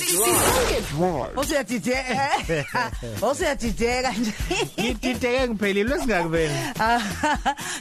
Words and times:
Sisonke 0.00 0.80
drive. 0.90 1.36
Usuyadideka. 1.36 2.90
Usuyadideka 3.30 4.12
nje. 4.12 4.32
ngidideke 4.80 5.48
ngiphelile 5.48 5.88
lesingaki 5.94 6.28
vele 6.28 6.54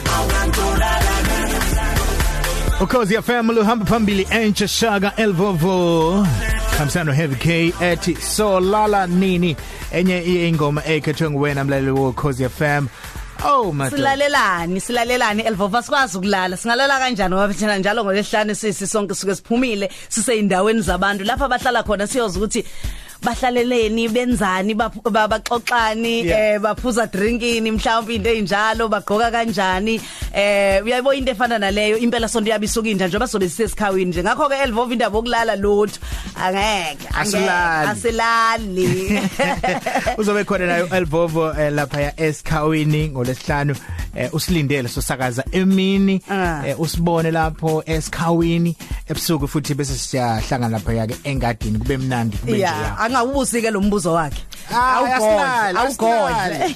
Ukhozi 2.80 3.22
FM 3.22 3.50
luhamba 3.50 3.86
phambili 3.86 4.26
entsha 4.30 4.68
shaka 4.68 5.12
Elvovo. 5.16 6.26
Kamsano 6.76 7.12
Heavy 7.14 7.36
K 7.36 7.72
ethi 7.80 8.14
solala 8.16 9.06
nini? 9.06 9.56
Enye 9.92 10.48
ingoma 10.48 10.82
ekhethwe 10.84 11.30
nguwena 11.30 11.64
mlaleli 11.64 11.90
wokhozi 11.90 12.48
FM 12.48 12.88
Oh 13.46 13.72
my 13.72 13.90
silalelani 13.90 14.80
silalelani 14.80 15.42
elvova 15.42 15.82
sikwazi 15.82 16.18
ukulala. 16.18 16.56
Singalala 16.56 16.98
kanjani 16.98 17.34
ngoba 17.34 17.54
thina 17.54 17.78
njalo 17.78 18.04
ngolesihlanu 18.04 18.54
sisi 18.54 18.86
sonke 18.86 19.14
suke 19.14 19.34
siphumile 19.34 19.90
siseyindaweni 20.08 20.80
zabantu. 20.80 21.24
Lapha 21.24 21.48
bahlala 21.48 21.82
khona 21.82 22.06
siyoza 22.06 22.38
ukuthi 22.38 22.64
bahlaleleni 23.24 24.08
benzani 24.08 24.74
baphu- 24.74 25.10
ba- 25.10 25.28
baxoxani 25.28 26.24
Yeah. 26.24 26.54
eh 26.54 26.58
baphuza 26.60 27.06
drinkini 27.06 27.70
mhlawumbe 27.70 28.14
into 28.16 28.30
enjalo 28.30 28.88
bagqoka 28.88 29.30
kanjani. 29.30 30.00
Eh 30.34 30.82
uyayibona 30.84 31.16
into 31.16 31.32
efana 31.32 31.58
naleyo? 31.58 31.96
Impela 31.98 32.28
sonto 32.28 32.50
yabisuka 32.50 32.88
inja 32.88 33.06
njengoba 33.08 33.26
sobe 33.28 33.48
sisesikhawini 33.48 34.10
nje. 34.10 34.22
Ngakho 34.22 34.48
ke 34.48 34.54
elvova 34.64 34.92
indaba 34.92 35.16
yokulala 35.16 35.56
lutho. 35.56 35.98
Angeke 36.36 37.08
angeke, 37.14 37.48
Asilali. 37.88 37.88
asilali. 37.90 39.20
Uzobe 40.18 40.44
khona 40.44 40.66
nayo 40.66 40.86
Elvovo 40.88 41.50
eh, 41.58 41.72
lapha 41.72 42.00
ya 42.00 42.20
Eskhawini 42.20 43.08
ngolesihlanu 43.08 43.74
eh, 44.16 44.28
usilindele 44.34 44.88
sosakaza 44.88 45.44
emini. 45.52 46.22
Ah. 46.30 46.62
eh, 46.66 46.80
usibone 46.80 47.30
lapho 47.30 47.82
Eskhawini 47.86 48.76
ebusuku 49.08 49.48
futhi 49.48 49.74
bese 49.74 49.94
siyahlangana 49.94 50.68
lapha 50.78 50.92
yake 50.92 51.14
engadini. 51.24 51.78
Kube 51.78 51.96
mnandi 51.96 52.36
kube 52.36 52.52
nje 52.52 52.64
yeah 53.14 53.24
ya 53.24 53.30
angawubusike 53.30 53.70
lo 53.70 53.80
mbuzo 53.80 54.12
wakhe. 54.12 54.42
Ah, 54.72 54.92
awugodle 54.92 55.14
asilali, 55.14 55.78
awugodle 55.78 56.74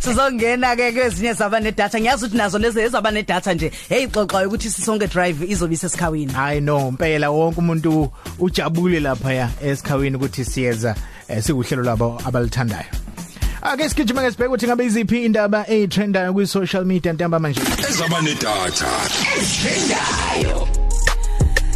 sizongena 0.04 0.76
ke 0.76 0.92
kwezinye 0.92 1.32
zabane 1.32 1.72
data 1.72 2.00
ngiyazi 2.00 2.24
ukuthi 2.24 2.36
nazo 2.36 2.58
lezi 2.58 2.80
ezabane 2.80 3.22
data 3.22 3.54
nje 3.54 3.72
hey 3.88 4.06
xoxa 4.06 4.46
ukuthi 4.46 4.70
sisonke 4.70 5.06
drive 5.06 5.46
izobe 5.48 5.76
sesikhawini 5.76 6.32
hayi 6.32 6.60
no 6.60 6.88
impela 6.88 7.30
wonke 7.30 7.60
umuntu 7.60 8.10
ujabule 8.38 9.00
lapha 9.00 9.32
ya 9.32 9.50
Eskhawini 9.62 10.16
ukuthi 10.16 10.44
siyeza 10.44 10.94
eh, 11.28 11.42
sikuhlelo 11.42 11.82
labo 11.82 12.20
abalithandayo. 12.24 12.86
Ake 13.62 13.88
sigijima 13.88 14.22
ke 14.22 14.30
sibheke 14.30 14.48
ukuthi 14.48 14.66
ngabe 14.66 14.84
iziphi 14.84 15.24
indaba 15.24 15.64
ezitrendayo 15.68 16.32
ku 16.32 16.46
social 16.46 16.84
media 16.84 17.12
ntamba 17.12 17.40
manje 17.40 17.60
Ezabane 17.60 18.34
data. 18.34 18.86
Ethendayo. 19.36 20.63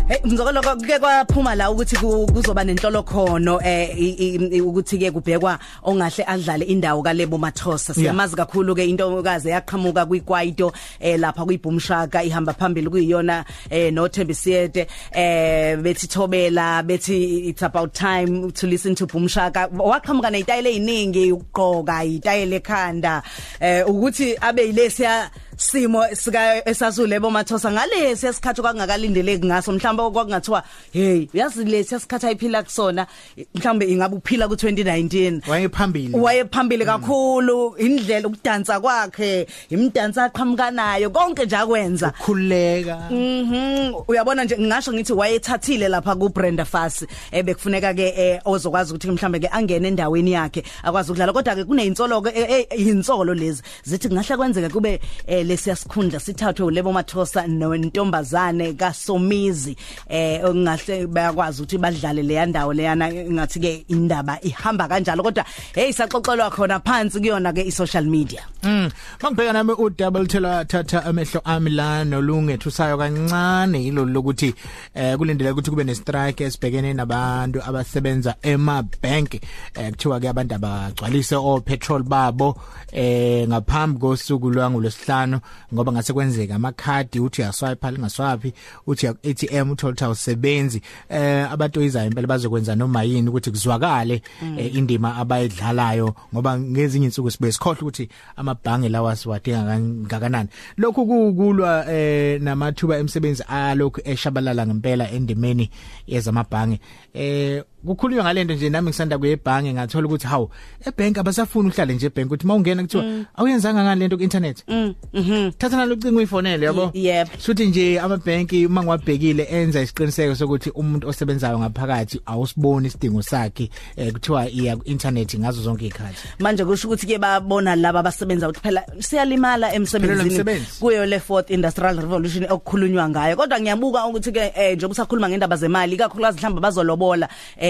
Hey 0.08 0.16
ngizokolo 0.26 0.60
ke 0.62 0.98
kwaphuma 0.98 1.54
la 1.54 1.70
ukuthi 1.70 1.96
ku- 2.00 2.26
kuzoba 2.32 2.64
nenhlolo 2.64 3.02
khono 3.04 3.60
eh 3.62 3.91
i- 3.98 4.38
i- 4.56 4.60
ukuthi 4.60 4.98
ke 4.98 5.10
kubhekwa 5.12 5.58
ongahle 5.84 6.24
adlale 6.26 6.64
indawo 6.64 7.02
kaLebo 7.02 7.38
Mathosa. 7.38 7.92
Siyamazi 7.94 8.34
kakhulu 8.36 8.74
ke 8.74 8.86
intokazi 8.88 9.48
yaqhamuka 9.50 10.06
kwikwaito 10.06 10.72
eh 11.00 11.18
lapha 11.20 11.44
kuyibhumshaka 11.44 12.24
ihamba 12.24 12.52
phambili 12.54 12.88
kuyiyona 12.88 13.44
eh 13.70 13.92
noThembi 13.92 14.34
Siyete 14.34 14.86
eh 15.12 15.76
bethi 15.76 16.06
thobela 16.08 16.82
bethi 16.82 17.48
it's 17.50 17.62
about 17.62 17.92
time 17.92 18.50
to 18.52 18.66
listen 18.66 18.94
to 18.94 19.06
Bhumshaka 19.06 19.68
waqhamuka 19.76 20.30
nezitayile 20.30 20.70
eziningi 20.72 21.32
ukugqoka 21.32 22.04
izitayile 22.04 22.56
ekhanda 22.56 23.22
eh 23.60 23.84
ukuthi 23.86 24.36
abe 24.41 24.62
yilesiya 24.66 25.30
simo 25.58 26.04
sika 26.14 26.69
esazulebo 26.69 27.30
mathosa 27.30 27.72
ngalesi 27.72 28.26
esikhathi 28.26 28.62
kwangakalindeleki 28.62 29.46
ngaso 29.46 29.72
mhlawumbe 29.72 30.02
kwakungathiwa 30.02 30.62
hey 30.92 31.26
uyazi 31.34 31.64
lesi 31.64 31.94
esikhathi 31.94 32.26
ayiphila 32.26 32.62
kusona 32.62 33.06
mhlawumbe 33.54 33.86
ingabe 33.86 34.16
uphila 34.16 34.47
ku2019 34.47 35.50
wayephambili. 35.50 36.16
Wayephambili 36.16 36.84
kakhulu 36.84 37.74
indlela 37.78 38.28
ukudansa 38.28 38.80
kwakhe 38.80 39.47
imdansa 39.70 40.24
aqhamukanayo 40.24 41.10
konke 41.10 41.44
nje 41.44 41.56
akwenza. 41.56 42.10
Khuleka 42.10 42.98
Mhm. 43.10 43.94
Uyabona 44.08 44.44
nje 44.44 44.58
ngisho 44.58 44.92
ngithi 44.92 45.12
wayethathile 45.12 45.88
lapha 45.88 46.14
ku 46.14 46.28
Brenda 46.28 46.64
Fassie 46.64 47.08
ebekufuneka 47.32 47.94
ke 47.94 48.14
eh, 48.16 48.41
ozokwazi 48.44 48.92
ukuthi 48.92 49.10
mhlambe 49.10 49.41
ke 49.41 49.48
angene 49.48 49.88
endaweni 49.88 50.32
yakhe 50.32 50.62
akwazi 50.82 51.10
ukudlala. 51.10 51.32
Kodwa 51.32 51.54
ke 51.54 51.64
kunezinsolo 51.64 52.22
ke 52.22 52.66
insolo 52.76 53.34
lezi 53.34 53.62
zithi 53.84 54.08
ngahle 54.08 54.36
kwenzeke 54.36 54.68
kube 54.68 55.00
eh, 55.48 55.56
lesiya 55.56 55.76
sikhundla 55.76 56.20
sithathwe 56.20 56.66
uLebo 56.66 56.92
Mathosa 56.92 57.47
nentombazane 57.47 58.72
kaSomizi. 58.72 59.76
Eh 60.09 60.41
ngahle 60.44 61.06
bayakwazi 61.06 61.62
ukuthi 61.62 61.78
badlale 61.78 62.22
le 62.22 62.34
yandawo 62.34 62.72
leyana 62.72 63.12
ngathi 63.12 63.60
ke 63.60 63.84
indaba 63.88 64.38
ihamba 64.42 64.88
kanjalo 64.88 65.22
kodwa 65.22 65.44
hey 65.75 65.92
saxoxelwa 65.92 66.50
khona 66.50 66.81
phansi 66.81 67.20
kuyona 67.20 67.53
ke 67.53 67.62
i-social 67.66 68.04
media. 68.04 68.42
Mm 68.62 68.91
mangibheka 69.22 69.53
nami 69.53 69.72
u 69.78 69.91
double 69.91 70.26
tela 70.26 70.64
thatha 70.64 71.04
amehlo 71.04 71.41
ami 71.44 71.70
la 71.70 72.04
nolungethusayo 72.04 72.98
kancane 72.98 73.84
yilo 73.84 74.04
lokuthi 74.04 74.54
eh 74.94 75.16
kulindele 75.16 75.50
ukuthi 75.50 75.70
kube 75.70 75.84
ne 75.84 75.94
strike 75.94 76.44
esibhekene 76.44 76.94
nabantu 76.94 77.62
abasebenza 77.62 78.34
ema 78.42 78.82
bank 79.03 79.34
eh 79.34 79.91
kuthiwa 79.91 80.20
ke 80.20 80.28
abantu 80.28 80.54
abagcwalise 80.54 81.36
o 81.36 81.60
petrol 81.60 82.03
babo 82.03 82.56
eh 82.92 83.48
ngaphambi 83.48 83.98
kosuku 83.98 84.50
lwangolosihlanu 84.50 85.38
ngoba 85.75 85.93
ngase 85.93 86.12
kwenzeka 86.12 86.54
amakhadi 86.54 87.21
uthi 87.21 87.43
uyaswipe 87.43 87.91
lingaswipe 87.91 88.53
uthi 88.87 89.06
ATM 89.06 89.71
utholta 89.71 90.06
awusebenzi. 90.06 90.82
Eh 91.09 91.53
abantu 91.53 91.82
izayo 91.82 92.06
impela 92.06 92.26
bazokwenza 92.26 92.75
noma 92.75 93.03
yini 93.03 93.28
ukuthi 93.28 93.50
kuzwakale 93.50 94.22
eh, 94.59 94.75
indima 94.75 95.16
abayidlalayo 95.16 96.15
ngoba 96.34 96.59
ngezinye 96.59 97.06
insuku 97.06 97.31
sibe 97.31 97.53
sikhohle 97.53 97.81
ukuthi 97.81 98.09
amabhange 98.37 98.88
lawa 98.88 99.16
siwadinga 99.16 99.65
kangakanani 99.65 100.48
lokhu 100.77 101.06
kukulwa 101.06 101.93
eh 101.93 102.41
namathuba 102.41 102.98
emsebenzi 102.98 103.43
alokhu 103.43 104.00
eshabalala 104.04 104.66
ngempela 104.66 105.10
endimeni 105.10 105.71
yezamabhange. 106.06 106.81
Eh 107.15 107.65
kukhulunywa 107.87 108.25
ngalento 108.25 108.55
nje 108.55 108.71
nami 108.71 108.89
ngisanda 108.89 109.19
kuyebhange 109.19 109.72
ngathola 109.72 110.06
ukuthi 110.06 110.27
hawu 110.27 110.50
ebank 110.87 111.19
abasafuni 111.19 111.69
uhlale 111.69 111.94
nje 111.94 112.07
ebank 112.07 112.27
ukuthi 112.27 112.47
mawungena 112.47 112.83
kuthiwa 112.83 113.04
awuyenzanga 113.36 113.84
ngani 113.84 114.01
lento 114.01 114.16
ku 114.16 114.22
internet 114.22 114.65
mhm. 114.69 115.51
Thatha 115.59 115.77
nalocingo 115.77 116.16
uyifonele 116.16 116.66
yabo? 116.66 116.91
Yep 116.95 117.28
Futhi 117.39 117.66
nje 117.66 118.01
amabhenki 118.01 118.66
uma 118.66 118.83
ngiwabhekile 118.83 119.42
enza 119.45 119.83
isiqiniseko 119.83 120.34
sokuthi 120.34 120.71
umuntu 120.71 121.09
osebenzayo 121.09 121.59
ngaphakathi 121.59 122.21
awusiboni 122.27 122.86
isidingo 122.86 123.22
sakhe 123.22 123.71
eh 123.97 124.13
kuthiwa 124.13 124.51
iya 124.51 124.77
ku 124.77 124.83
internet 124.84 125.39
ngazo 125.39 125.63
zonke 125.63 125.86
izikhathi 125.86 126.28
manje 126.39 126.65
kusho 126.65 126.89
ukuthi 126.89 127.07
ke 127.07 127.19
babona 127.19 127.77
laba 127.77 128.01
abasebenza 128.01 128.48
ukuthi 128.48 128.63
phela 128.63 128.83
siyalimala 128.98 129.69
Phela 129.69 129.74
emsebenzini 129.74 130.31
umsebenzi. 130.31 130.81
kuyo 130.81 131.07
le 131.07 131.21
fourth 131.21 131.51
industrial 131.51 131.97
revolution 131.97 132.45
okukhulunywa 132.45 133.09
ngayo. 133.09 133.36
Kodwa 133.36 133.60
ngiyabuka 133.60 134.07
ukuthi 134.07 134.33
ke 134.33 134.53
eh 134.57 134.77
njengoba 134.77 134.92
usakhuluma 134.92 135.28
ngendaba 135.28 135.57
zemali 135.57 135.95
ikakhulukazi 135.95 136.39
mhlamba 136.39 136.60
bazolobola 136.60 137.28
eh 137.57 137.67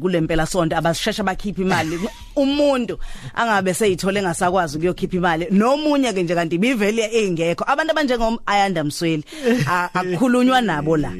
kulempela 0.00 0.46
sonto 0.46 0.76
abashesha 0.76 1.22
bakhipha 1.22 1.62
imali 1.62 1.98
umuntu 2.36 2.98
angabe 3.34 3.74
seyithole 3.74 4.22
ngasakwazi 4.22 4.76
ukuyokhipha 4.76 5.16
imali 5.16 5.46
nomunye 5.50 6.12
ke 6.12 6.22
nje 6.22 6.34
kanti 6.34 6.58
bivele 6.58 7.02
engekho 7.12 7.64
abantu 7.68 7.90
abanjengom 7.92 8.38
ayanda 8.46 8.84
msweli 8.84 9.24
a- 9.68 9.88
akukhulunywa 9.94 10.60
nabo 10.60 10.96
la 10.96 11.12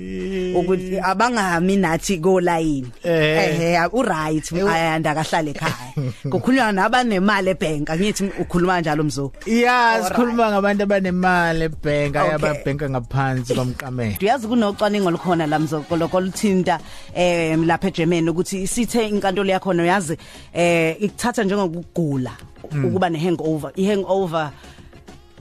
ukuthi 0.54 0.98
abangami 1.02 1.76
nathi 1.76 2.18
ko 2.18 2.40
line 2.40 2.86
Eh. 3.04 3.60
ehe 3.60 3.86
u 3.92 4.02
right 4.02 4.52
ayanda 4.52 5.14
kahlale 5.14 5.50
ekhaya 5.50 5.92
kukhulunywa 6.30 6.72
nabanemali 6.72 7.50
ebank 7.50 7.90
angithi 7.90 8.24
ukhuluma 8.40 8.72
kanjalo 8.74 9.04
mzo 9.04 9.32
Yeah 9.46 9.72
Alright. 9.94 10.08
sikhuluma 10.08 10.50
ngabantu 10.50 10.82
abanemali 10.82 11.64
ebank 11.64 12.12
Okay. 12.12 12.20
ayababhenka 12.20 12.90
ngaphansi 12.90 13.54
komqamelo 13.56 14.16
uyazi 14.20 14.46
kunocwaningo 14.48 15.08
olukhona 15.08 15.46
la 15.46 15.58
mzokolo 15.58 16.08
koluthinta 16.08 16.78
eh 17.14 17.58
lapha 17.58 17.90
eGermany 18.12 18.30
ukuthi 18.30 18.66
sithe 18.66 19.08
inkantolo 19.08 19.50
yakho 19.50 19.70
uyazi 19.70 20.16
eh 20.54 20.96
ikuthatha 21.00 21.44
njengokugula 21.44 22.30
ukuba 22.64 23.10
ne 23.10 23.18
hangover 23.18 23.72
i 23.76 23.84
hangover 23.86 24.50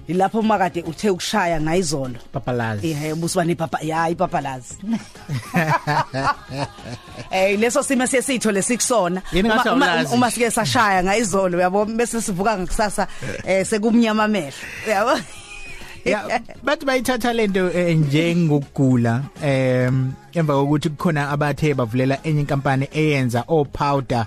ilapho 0.08 0.40
uma 0.40 0.58
kade 0.58 0.82
uthe 0.84 1.10
ukushaya 1.10 1.62
ngayizolo. 1.62 2.20
Papalazi. 2.34 2.88
Ehe 2.92 3.16
busiba 3.16 3.46
nepapa 3.46 3.80
ya 3.82 4.10
ipapalazi 4.10 4.76
eh 7.32 7.60
leso 7.60 7.84
simo 7.84 8.08
sesitho 8.08 8.62
sikusona. 8.62 9.22
Yini 9.32 9.50
ngathi 9.50 9.70
Uma- 9.70 9.76
uma- 9.76 9.92
awulazi? 9.92 10.14
uma 10.14 10.32
sike 10.32 10.52
sashaya 10.52 11.04
ngayizolo 11.04 11.58
uyabo? 11.58 11.86
Bese 11.86 12.22
sivuka 12.22 12.58
ngakusasa 12.58 13.08
eh 13.46 13.66
sekumnyama 13.66 14.24
amehlo. 14.24 14.54
Uyabo? 14.88 15.20
Yeah 16.06 16.42
bathi 16.64 16.86
bayithatha 16.86 17.34
lento 17.34 17.72
eh, 17.72 17.98
njengokugula 17.98 19.24
em 19.44 20.12
emva 20.34 20.54
kokuthi 20.54 20.90
kukhona 20.90 21.30
abathe 21.30 21.74
bavulela 21.74 22.20
enye 22.24 22.42
inkampani 22.42 22.88
eyenza 22.92 23.44
o 23.48 23.66
powder 23.66 24.26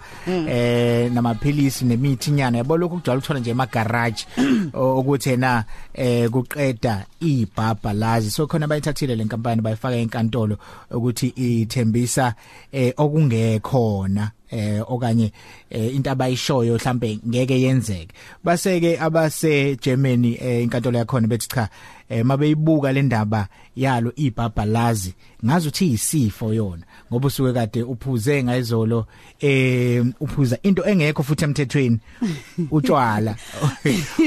eh 0.48 1.12
namaphilisi 1.12 1.84
nemithi 1.84 2.30
nyana 2.30 2.58
yabo 2.58 2.76
lokho 2.76 2.96
kujwayele 2.96 3.18
ukuthola 3.18 3.40
nje 3.40 3.50
ema 3.50 3.66
garage 3.66 4.26
o- 4.74 4.98
ukuthi 5.00 5.36
na 5.36 5.64
eh 5.94 6.30
kuqeda 6.30 7.06
ibhabha 7.20 7.92
lazi. 7.92 8.30
So 8.30 8.46
khona 8.46 8.66
bayithathile 8.66 9.16
le 9.16 9.24
nkampani 9.24 9.62
bayifaka 9.62 9.96
enkantolo 9.96 10.58
ukuthi 10.90 11.26
ithembisa 11.36 12.34
eh 12.72 12.92
okungekhona 12.96 14.30
eh 14.54 14.82
okanye 14.86 15.32
eh, 15.70 15.94
into 15.94 16.10
abayishoyo 16.10 16.74
mhlambe 16.74 17.18
ngeke 17.28 17.60
yenzeke. 17.60 18.08
Baseke 18.44 18.98
abase 19.00 19.76
Germany 19.76 20.38
eh, 20.40 20.62
inkantolo 20.62 20.98
yakhona 20.98 21.26
bethi 21.28 21.48
cha 21.48 21.68
eh, 22.08 22.24
mabeyibuka 22.24 22.92
le 22.92 23.02
ndaba 23.02 23.48
yalo 23.76 24.12
ibhabhalazi 24.16 25.14
ngazi 25.44 25.68
uthi 25.68 25.92
isifo 25.92 26.54
yona 26.54 26.82
ngoba 27.10 27.26
usuke 27.26 27.52
kade 27.52 27.82
uphuze 27.82 28.42
ngayizolo 28.44 29.06
eh 29.40 30.04
uphuza 30.20 30.58
into 30.62 30.84
engekho 30.84 31.22
futhi 31.22 31.44
emthethweni 31.44 31.98
utshwala. 32.70 33.36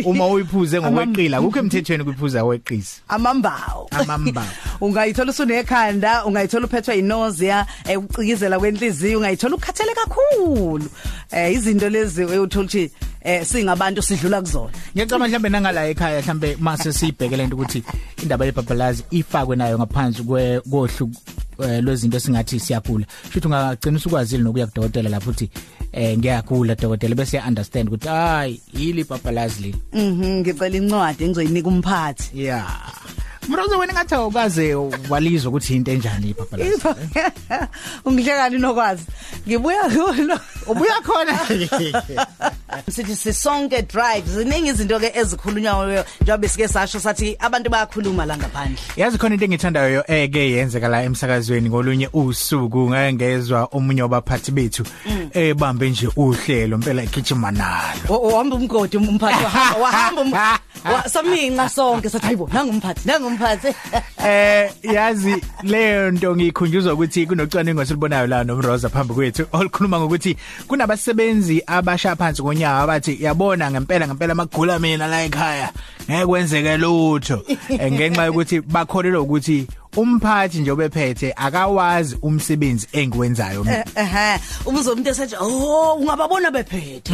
Uma 0.05 0.27
uyiphuze 0.27 0.81
ngokweqila 0.81 1.41
kukho 1.41 1.59
emthethweni 1.59 2.03
kuphuza 2.03 2.43
weqisi 2.43 3.01
amambawo. 3.07 3.87
Amambawu. 3.91 4.47
ungayithola 4.81 5.31
usunekhanda 5.31 6.25
ungayithola 6.25 6.65
uphethwe 6.65 6.99
inausea 6.99 7.65
eh, 7.89 7.99
ucikizela 7.99 8.59
kwenhliziyo 8.59 9.17
ungayithola 9.17 9.55
ukhathele 9.55 9.93
kakhulu. 9.93 10.89
Eh 11.31 11.53
izinto 11.53 11.89
lezi 11.89 12.25
uyothola 12.25 12.65
ukuthi 12.65 12.91
eh 13.27 13.45
singabantu 13.45 14.01
sidlula 14.01 14.41
kuzona. 14.41 14.71
Ngiyacabanga 14.95 15.27
mhlambe 15.27 15.49
nangala 15.49 15.89
ekhaya 15.89 16.21
mhlambe 16.21 16.57
mase 16.59 16.93
sibhekele 16.93 17.43
into 17.43 17.55
ukuthi 17.55 17.83
indaba 18.23 18.45
yebhabhalazi 18.45 19.03
ifakwe 19.11 19.55
nayo 19.55 19.77
ngaphansi 19.77 20.23
kwe 20.23 20.61
kohlu 20.61 21.11
eh, 21.63 21.83
lwezinto 21.83 22.19
singathi 22.19 22.59
siyagula 22.59 23.05
shothi 23.33 23.47
ungagcina 23.47 23.97
usukwazile 23.97 24.43
nokuya 24.43 24.67
kudokotela 24.67 25.09
lapho 25.09 25.29
uthi 25.29 25.49
eh 25.91 26.17
ngiyagula 26.17 26.75
dokotela 26.75 27.15
bese 27.15 27.39
understand 27.39 27.87
ukuthi 27.87 28.07
hayi 28.07 28.61
yili 28.73 29.03
bhabhalazi 29.03 29.61
leli. 29.61 29.75
Mhm 29.93 30.39
ngicela 30.39 30.77
incwadi 30.77 31.23
engizoyinika 31.23 31.67
umphathi. 31.67 32.31
Yeah 32.33 32.96
Mrozo 33.47 33.77
wena 33.79 33.93
ngathi 33.93 34.15
awukaze 34.15 34.75
walizwa 35.09 35.49
ukuthi 35.49 35.75
into 35.75 35.91
enjani 35.91 36.29
ibhabhalazi 36.29 36.81
ungihlekani 38.05 38.57
nokwazi? 38.57 39.03
Ngibuya 39.47 39.83
kulo 39.83 40.39
ubuya 40.67 41.01
khona. 41.01 41.39
Sithi 42.91 43.15
sisonke 43.15 43.81
drive 43.81 44.25
ziningi 44.27 44.69
izinto 44.69 44.99
ke 44.99 45.11
ezikhulunywayo 45.15 46.05
njengoba 46.21 46.47
sike 46.49 46.67
sasho 46.67 46.99
sathi 46.99 47.35
abantu 47.39 47.69
bayakhuluma 47.69 48.25
la 48.25 48.37
ngaphandle. 48.37 48.77
Yazi 48.97 49.17
khona 49.17 49.33
into 49.35 49.45
engithandayo 49.45 50.03
eke 50.07 50.51
yenzeka 50.51 50.87
la 50.87 51.03
emsakazweni 51.03 51.69
ngolunye 51.69 52.09
usuku 52.13 52.89
ngeke 52.89 53.13
ngezwe 53.13 53.67
omunye 53.71 54.01
wabaphathi 54.01 54.51
bethu 54.51 54.83
ebambe 55.33 55.89
nje 55.89 56.07
uhlelo 56.15 56.75
impela 56.77 57.03
igijima 57.03 57.51
nalo. 57.51 58.17
Uhamba 58.19 58.55
umgodi 58.55 58.97
umphathi 58.97 59.43
wahamba 59.43 59.79
wahamba 59.79 60.21
um- 60.21 60.33
wa- 60.93 61.09
saminqa 61.09 61.69
sonke 61.69 62.09
sathi 62.09 62.25
hayibo 62.25 62.49
nangumphathi 62.53 63.07
nangumphathi 63.37 63.75
Eh 64.27 64.71
yazi 64.83 65.43
leyo 65.63 66.11
nto 66.11 66.35
ngikhunjuzwa 66.35 66.93
ukuthi 66.93 67.25
kunocwaningo 67.25 67.85
silibonayo 67.85 68.27
la 68.27 68.43
noMroza 68.43 68.89
phambi 68.89 69.13
kwethu 69.13 69.45
olukhuluma 69.51 69.99
ngokuthi 69.99 70.37
kunabasebenzi 70.67 71.63
abasha 71.67 72.15
phansi 72.15 72.41
konyawo 72.41 72.81
abathi 72.81 73.23
yabona 73.23 73.71
ngempela 73.71 74.07
ngempela 74.07 74.35
magula 74.35 74.79
mina 74.79 75.07
la 75.07 75.23
ekhaya 75.23 75.71
ngeke 76.09 76.25
kwenzeke 76.25 76.77
lutho. 76.77 77.43
Eh, 77.69 77.91
ngenxa 77.91 78.25
yokuthi 78.25 78.61
bakholelwa 78.61 79.21
ukuthi 79.21 79.67
umphathi 79.97 80.59
nje 80.59 80.71
obephethe 80.71 81.33
akawazi 81.35 82.17
umsebenzi 82.21 82.87
engiwenzayo 82.93 83.63
mina. 83.63 83.85
Ehe 83.95 84.39
ubuzo 84.65 84.93
umuntu 84.93 85.09
esethi 85.09 85.35
oh 85.39 85.93
ungababona 85.99 86.51
bephethe? 86.51 87.13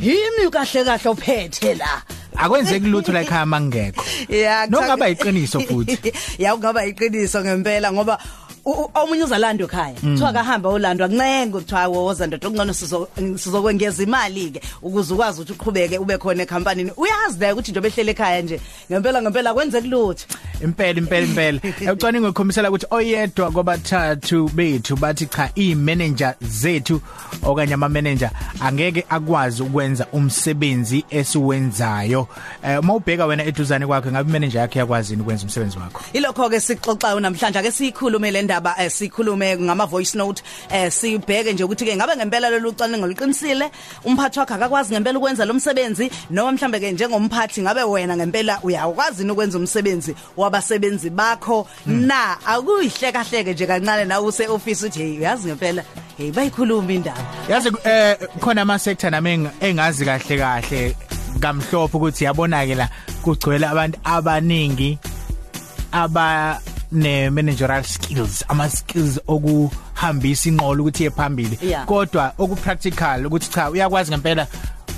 Yimi 0.00 0.50
kahle 0.50 0.84
kahle 0.84 1.10
ophethe 1.10 1.74
la. 1.74 2.02
Akwenzeki 2.36 2.86
lutho 2.86 3.12
la 3.12 3.20
ekhaya 3.22 3.46
mangekho 3.46 4.04
ya 4.28 4.66
Nokungaba 4.66 5.08
yiqiniso 5.08 5.60
futhi. 5.60 6.12
ya 6.42 6.54
ungaba 6.54 6.86
iqiniso 6.86 7.40
ngempela 7.44 7.92
ngoba 7.92 8.18
u- 8.18 8.18
u- 8.18 8.49
omunye 8.64 9.24
uzalando 9.24 9.64
ekhaya. 9.64 9.94
Kuthiwa 9.94 10.32
kahamba 10.32 10.68
ulandwa 10.68 11.08
kuncenga 11.08 11.58
kuthiwa 11.58 11.88
woza 11.88 12.26
ndoda 12.26 12.48
ongcono 12.48 12.74
sizo 12.74 13.08
sizokwengeza 13.36 14.02
imali 14.02 14.50
ke 14.50 14.60
ukuze 14.82 15.14
ukwazi 15.14 15.40
ukuthi 15.40 15.52
uqhubeke 15.52 15.98
ube 15.98 16.18
khona 16.18 16.42
ecompany 16.42 16.90
uyazi 16.96 17.40
la 17.40 17.52
ukuthi 17.52 17.70
into 17.70 17.80
behlele 17.80 18.10
ekhaya 18.10 18.42
nje 18.42 18.60
ngempela 18.90 19.22
ngempela 19.22 19.54
kwenzeka 19.54 19.86
lutho 19.86 20.26
impela 20.62 20.98
impela 20.98 21.26
impela. 21.26 21.60
Ucwaningo 21.92 22.28
ukhomisela 22.28 22.68
ukuthi 22.68 22.86
oyedwa 22.90 23.50
kwabathathu 23.50 24.48
bethu 24.54 24.96
bathi 24.96 25.26
cha 25.26 25.50
imanager 25.54 26.34
zethu 26.40 27.00
okanye 27.42 27.74
ama 27.74 27.88
manager 27.88 28.30
angeke 28.60 29.04
akwazi 29.08 29.62
ukwenza 29.62 30.06
umsebenzi 30.12 31.04
esiwenzayo. 31.10 32.28
Eh 32.64 32.82
mawubheka 32.82 33.26
wena 33.26 33.44
eduzane 33.44 33.86
kwakhe 33.86 34.10
ngabe 34.10 34.32
manager 34.32 34.60
yakhe 34.60 34.78
yakwazi 34.78 35.16
ukwenza 35.16 35.44
umsebenzi 35.44 35.78
wakho? 35.78 36.02
Ilokho 36.12 36.50
ke 36.50 36.60
sixoxayo 36.60 37.20
namhlanje 37.20 37.58
ake 37.58 37.70
sikhulume 37.70 38.30
le 38.30 38.42
ndaba 38.50 38.74
eh, 38.78 38.90
sikhulume 38.90 39.56
ngama 39.56 39.86
voice 39.86 40.18
note 40.18 40.42
eh 40.70 40.90
sibheke 40.92 41.52
nje 41.52 41.64
ukuthi 41.64 41.84
ke 41.84 41.96
ngabe 41.96 42.16
ngempela 42.16 42.50
lolu 42.50 42.68
ucaningo 42.68 43.06
liqinisile 43.06 43.70
umphathi 44.04 44.38
wakhe 44.38 44.54
akakwazi 44.54 44.92
ngempela 44.94 45.18
ukwenza 45.18 45.44
lo 45.44 45.54
msebenzi 45.54 46.10
noma 46.30 46.52
mhlambe 46.52 46.80
ke 46.80 46.92
njengomphathi 46.92 47.62
ngabe 47.62 47.82
wena 47.82 48.16
ngempela 48.16 48.58
uyakwazi 48.62 49.30
ukwenza 49.30 49.58
umsebenzi 49.58 50.14
wabasebenzi 50.36 51.10
bakho? 51.10 51.66
Na 51.86 52.36
akuyihleka 52.46 53.22
hleke 53.22 53.52
nje 53.52 53.66
kancane 53.66 54.04
nawe 54.04 54.26
use 54.26 54.48
office 54.48 54.86
uthi 54.86 54.98
hey 54.98 55.18
uyazi 55.18 55.48
ngempela 55.48 55.84
hey 56.18 56.30
bayikhuluma 56.32 56.92
indaba. 56.92 57.22
Yazi 57.48 57.70
eh 57.84 58.16
khona 58.40 58.62
ama 58.62 58.78
sector 58.78 59.10
nami 59.10 59.30
eng- 59.36 59.50
engazi 59.60 60.04
kahle 60.04 60.38
kahle 60.38 60.96
kamhlophe 61.40 61.96
ukuthi 61.96 62.24
yabona 62.24 62.66
ke 62.66 62.74
la 62.74 62.88
kugcwele 63.22 63.66
abantu 63.66 63.98
abaningi 64.04 64.98
aba 65.92 66.60
ne 66.92 67.30
managerial 67.30 67.84
skills 67.84 68.44
ama 68.48 68.70
skills 68.70 69.20
okuhambisa 69.26 70.48
inqolo 70.48 70.82
ukuthi 70.82 71.04
ephambili 71.04 71.58
kodwa 71.86 72.32
oku 72.38 72.56
practical 72.56 73.26
ukuthi 73.26 73.50
cha 73.50 73.70
uyakwazi 73.70 74.10
ngempela 74.10 74.46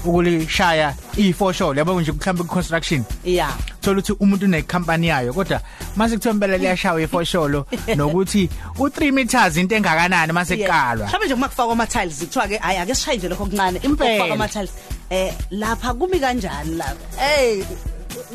ukulishaya 0.05 0.95
i4 1.17 1.53
show 1.53 1.75
yabo 1.75 2.01
nje 2.01 2.13
mhlawumbe 2.13 2.43
ku 2.45 2.55
construction 2.55 3.05
yeah. 3.25 3.57
Thola 3.81 3.99
ukuthi 3.99 4.13
umuntu 4.13 4.45
unecompany 4.45 5.07
yayo 5.07 5.33
kodwa 5.33 5.61
mase 5.97 6.15
kuthiwa 6.15 6.35
impela 6.35 6.57
liyashawa 6.57 7.01
i4 7.01 7.25
show 7.25 7.49
lo 7.49 7.67
nokuthi 7.97 8.49
u3 8.79 9.13
meters 9.13 9.57
into 9.57 9.75
engakanani 9.75 10.33
mase 10.33 10.57
kuqalwa 10.57 11.07
mhlawumbe 11.07 11.27
nje 11.27 11.35
kumakufaka 11.35 11.73
ama 11.73 11.87
tiles 11.87 12.19
kuthiwa 12.19 12.49
ke 12.49 12.57
hayi 12.57 12.79
ake 12.79 12.95
sishaye 12.95 13.19
nje 13.19 13.29
lokho 13.29 13.43
okuncane. 13.43 13.81
Ukufaka 13.85 14.35
ama 14.35 14.49
tiles 14.49 14.71
eh 15.11 15.35
lapha 15.51 15.95
kumi 15.95 16.21
kanjani 16.21 16.75
lapha 16.75 17.23
hey! 17.23 17.65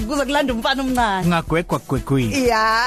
Kuze 0.06 0.25
kulanda 0.25 0.54
umfana 0.54 0.84
omncane. 0.84 1.25
Ungagwegwa 1.25 1.80
gwegwini 1.88 2.48
ya. 2.48 2.84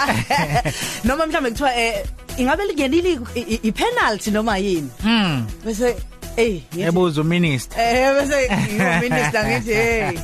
Noma 1.05 1.27
mhlambe 1.27 1.51
kuthiwa 1.51 1.77
eh 1.77 2.05
ingabe 2.39 2.65
lingenile 2.65 3.19
i- 3.35 3.41
i- 3.41 3.61
i 3.63 3.73
penalty 3.73 4.31
noma 4.31 4.59
yini? 4.59 4.91
Mm 5.05 5.47
bese 5.65 5.97
eh 6.37 6.61
ngithi- 6.75 6.89
ebuza 6.89 7.21
uminister 7.21 7.81
eh 7.81 8.15
bese 8.15 8.43
yo 8.43 9.01
minister 9.03 9.45
ngithi 9.47 9.73
hey 9.75 10.19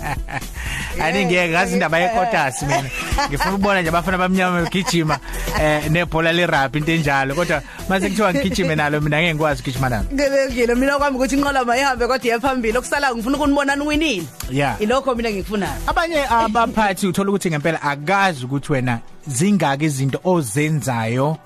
ani 1.03 1.25
ngeke 1.27 1.49
ngazi 1.49 1.75
indaba 1.75 1.99
yekotas 1.99 2.63
mina. 2.63 2.85
Ngifuna 3.29 3.55
ukubona 3.55 3.81
nje 3.81 3.89
abafana 3.89 4.19
bamnyama 4.19 4.63
begijima 4.63 5.19
eh 5.61 5.91
nebhola 5.91 6.33
le 6.33 6.47
rugby 6.47 6.79
into 6.79 6.93
enjalo. 6.93 7.35
Kodwa 7.35 7.63
mase 7.89 8.09
kuthiwa 8.09 8.35
ngigijime 8.35 8.75
nalo 8.75 9.01
mina 9.01 9.17
ngeke 9.21 9.35
ngikwazi 9.35 9.61
ukugijima 9.63 9.89
nalo. 9.89 10.07
Ngelekile 10.15 10.75
mina 10.75 10.99
kwami 10.99 11.17
ukuthi 11.17 11.35
inqola 11.37 11.65
mayihambe 11.65 12.07
kodwa 12.07 12.27
iyaphambili 12.27 12.79
okusala 12.79 13.15
ngifuna 13.15 13.37
ukunibona 13.37 13.77
niwinile. 13.77 14.27
Yeah. 14.51 14.77
ilokho 14.83 15.15
mina 15.15 15.31
ngikufunayo 15.31 15.73
abanye 15.87 16.25
abaphathi 16.31 17.07
uthola 17.07 17.31
ukuthi 17.31 17.51
ngempela 17.51 17.83
akazi 17.83 18.45
ukuthi 18.45 18.73
wena 18.73 18.99
zingaki 19.27 19.85
izinto 19.85 20.21
ozenzayo 20.25 21.37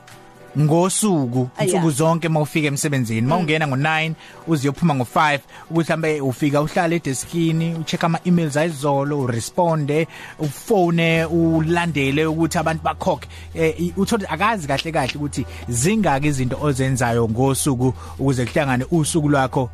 ngosuku 0.59 1.49
Aya. 1.57 1.66
insuku 1.69 1.90
zonke 1.90 2.28
mawufika 2.28 2.69
emsebenzini. 2.69 3.26
Mawungena 3.26 3.66
ngo9 3.66 4.12
uziyophuma 4.47 4.95
ngo5 4.95 5.38
ukuthi 5.71 5.90
mhlambe 5.90 6.21
ufika 6.21 6.61
uhlale 6.61 6.97
edeskini 6.97 7.75
ucheck 7.75 8.04
ama 8.04 8.19
emails 8.25 8.57
ayizolo 8.57 9.21
uresponde 9.21 10.09
ufone 10.38 11.25
ulandele 11.25 12.26
ukuthi 12.26 12.59
abantu 12.59 12.83
bakhokhe. 12.83 13.28
Eh, 13.54 13.92
uthola 13.97 14.30
akazi 14.30 14.69
kahle 14.69 14.92
kahle 14.92 15.12
ukuthi 15.16 15.47
zingaki 15.69 16.26
izinto 16.26 16.59
ozenzayo 16.61 17.28
ngosuku 17.28 17.95
ukuze 18.19 18.47
kuhlangane 18.47 18.85
usuku 18.90 19.28
lwakho 19.28 19.71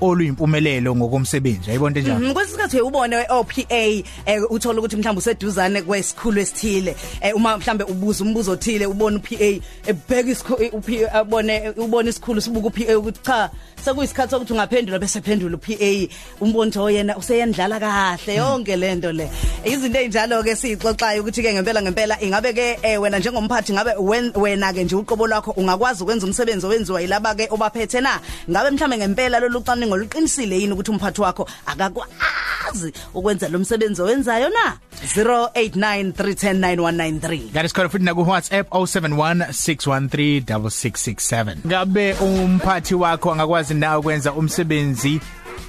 oluyimpumelelo 0.00 0.96
ngokomsebenzi. 0.96 1.68
Yayibona 1.70 2.00
njalo. 2.00 2.18
Mhm, 2.20 2.32
kwesikhathi 2.34 2.80
ubone 2.80 3.16
OPA 3.30 4.04
eh 4.26 4.42
uthola 4.50 4.78
ukuthi 4.78 4.96
mhlawumbe 4.96 5.18
useduzane 5.18 5.82
kwesikhulu 5.82 6.40
esithile. 6.40 6.96
Eh 7.20 7.36
uma 7.36 7.56
mhlambe 7.58 7.84
ubuza 7.84 8.24
umbuzo 8.24 8.52
othile 8.52 8.86
ubone 8.86 9.16
uPA 9.16 9.60
ebheka 9.86 10.30
isikhulu 10.30 10.68
uPA 10.72 11.12
abone 11.14 11.70
ubone 11.76 12.10
isikhulu 12.10 12.40
sibuka 12.40 12.66
uPA 12.66 12.98
ukuthi 12.98 13.20
cha 13.22 13.50
sekuyisikhathi 13.84 14.30
sokuthi 14.30 14.52
ungaphendula 14.52 14.98
bese 14.98 15.20
phendula 15.20 15.56
uPA 15.56 16.08
umbone 16.40 16.70
ukuthi 16.70 16.94
yena 16.94 17.16
useyendlala 17.16 17.80
kahle 17.80 18.34
yonke 18.34 18.76
lento 18.76 19.12
le. 19.12 19.28
Izinto 19.64 19.98
ezinjalo 19.98 20.42
ke 20.42 20.54
sixoxayo 20.56 21.22
ukuthi 21.22 21.42
ke 21.42 21.52
ngempela 21.54 21.82
ngempela 21.82 22.18
ingabe 22.22 22.52
ke 22.52 22.78
eh, 22.82 23.00
wena 23.00 23.18
njengomphathi 23.18 23.72
ngabe 23.72 23.90
wen- 23.98 24.32
wena 24.36 24.72
ke 24.72 24.84
nje 24.84 24.96
uqobo 24.96 25.26
lwakho 25.26 25.50
ungakwazi 25.56 26.02
ukwenza 26.02 26.26
umsebenzi 26.26 26.66
owenziwa 26.66 27.00
yilaba 27.00 27.34
ke 27.34 27.48
obaphethe 27.50 28.00
na? 28.00 28.20
Ngabe 28.50 28.70
mhlambe 28.70 28.96
ngempela 28.98 29.40
lolu 29.40 29.60
cwaningo 29.60 29.93
luqinisile 29.96 30.60
yini 30.60 30.72
ukuthi 30.72 30.90
umphathi 30.90 31.20
wakho 31.20 31.48
akakwazi 31.66 32.92
ukwenza 33.14 33.48
lo 33.48 33.58
msebenzi 33.58 34.02
owenzayo 34.02 34.48
na? 34.48 34.76
0893109193 35.16 37.40
Ngani 37.50 37.68
sikhona 37.68 37.88
futhi 37.88 38.04
na 38.04 38.14
ku 38.14 38.20
WhatsApp 38.20 38.70
0716136667 38.70 41.56
Ngabe 41.66 42.12
umphathi 42.12 42.94
wakho 42.94 43.32
angakwazi 43.32 43.74
nawe 43.74 43.96
ukwenza 43.98 44.32
umsebenzi 44.32 45.20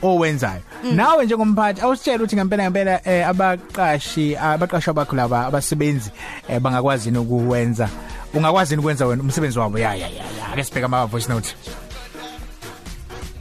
owenzayo? 0.02 0.62
Nawe 0.92 1.26
njengomphathi 1.26 1.82
awusitshela 1.82 2.18
ukuthi 2.18 2.36
ngempela 2.36 2.64
ngempela 2.64 3.02
eh, 3.08 3.28
abaqashi 3.28 4.38
abaqashwa 4.38 4.94
bakho 4.94 5.16
laba 5.16 5.46
abasebenzi 5.46 6.12
eh, 6.50 6.60
bangakwazi 6.60 7.10
ukuwenza 7.12 7.90
ungakwazi 8.34 8.78
ukwenza 8.78 9.06
wena 9.06 9.24
umsebenzi 9.24 9.60
wabo. 9.60 9.80
Ya 9.80 9.96
ya 9.96 10.08
ya 10.08 10.10
ya. 10.16 10.24
ake 10.54 10.64
sibheka 10.64 10.86
ama 10.86 11.06
voice 11.06 11.30
note 11.30 11.56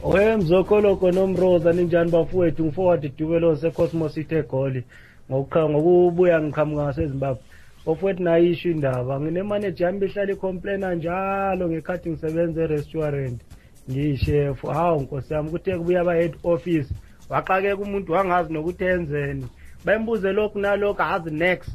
Oye 0.05 0.37
mzokoloko 0.37 1.11
nomroza 1.11 1.73
ninjani 1.73 2.11
bafowethu? 2.11 2.65
Ngifoward 2.65 3.17
dubelo 3.17 3.55
secosmos 3.55 4.17
ithe 4.17 4.43
goli. 4.43 4.83
Ngokubuya 5.31 6.41
ngiqhamuka 6.41 6.83
ngaseZimbabwe. 6.83 7.43
Bafowethu 7.85 8.23
nayo 8.23 8.45
isho 8.45 8.69
indaba. 8.69 9.19
Ngine 9.19 9.43
manager 9.43 9.87
yami 9.87 9.99
behlala 9.99 10.31
icomplaina 10.33 10.95
njalo 10.95 11.69
ngekhathi 11.69 12.09
ngisebenza 12.09 12.63
e-restaurant. 12.63 13.41
Ngiyishef 13.89 14.61
hawu 14.61 15.01
nkosi 15.01 15.33
yami 15.33 15.49
kuthe 15.49 15.77
kubuya 15.77 16.03
ba 16.03 16.13
head 16.13 16.35
office 16.43 16.89
waxakeka 17.29 17.81
umuntu 17.81 18.13
wangazi 18.13 18.53
nokuthi 18.53 18.83
enzeni. 18.83 19.47
Bembuze 19.85 20.31
lokhu 20.31 20.59
nalokhu 20.59 21.01
azi 21.01 21.31
next. 21.31 21.73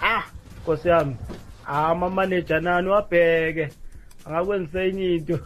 Ah 0.00 0.24
nkosi 0.62 0.88
yami 0.88 1.16
ama 1.66 2.10
manager 2.10 2.60
nani 2.62 2.88
wabheke. 2.88 3.68
Angakwenza 4.26 4.82
enye 4.84 5.14
into. 5.14 5.38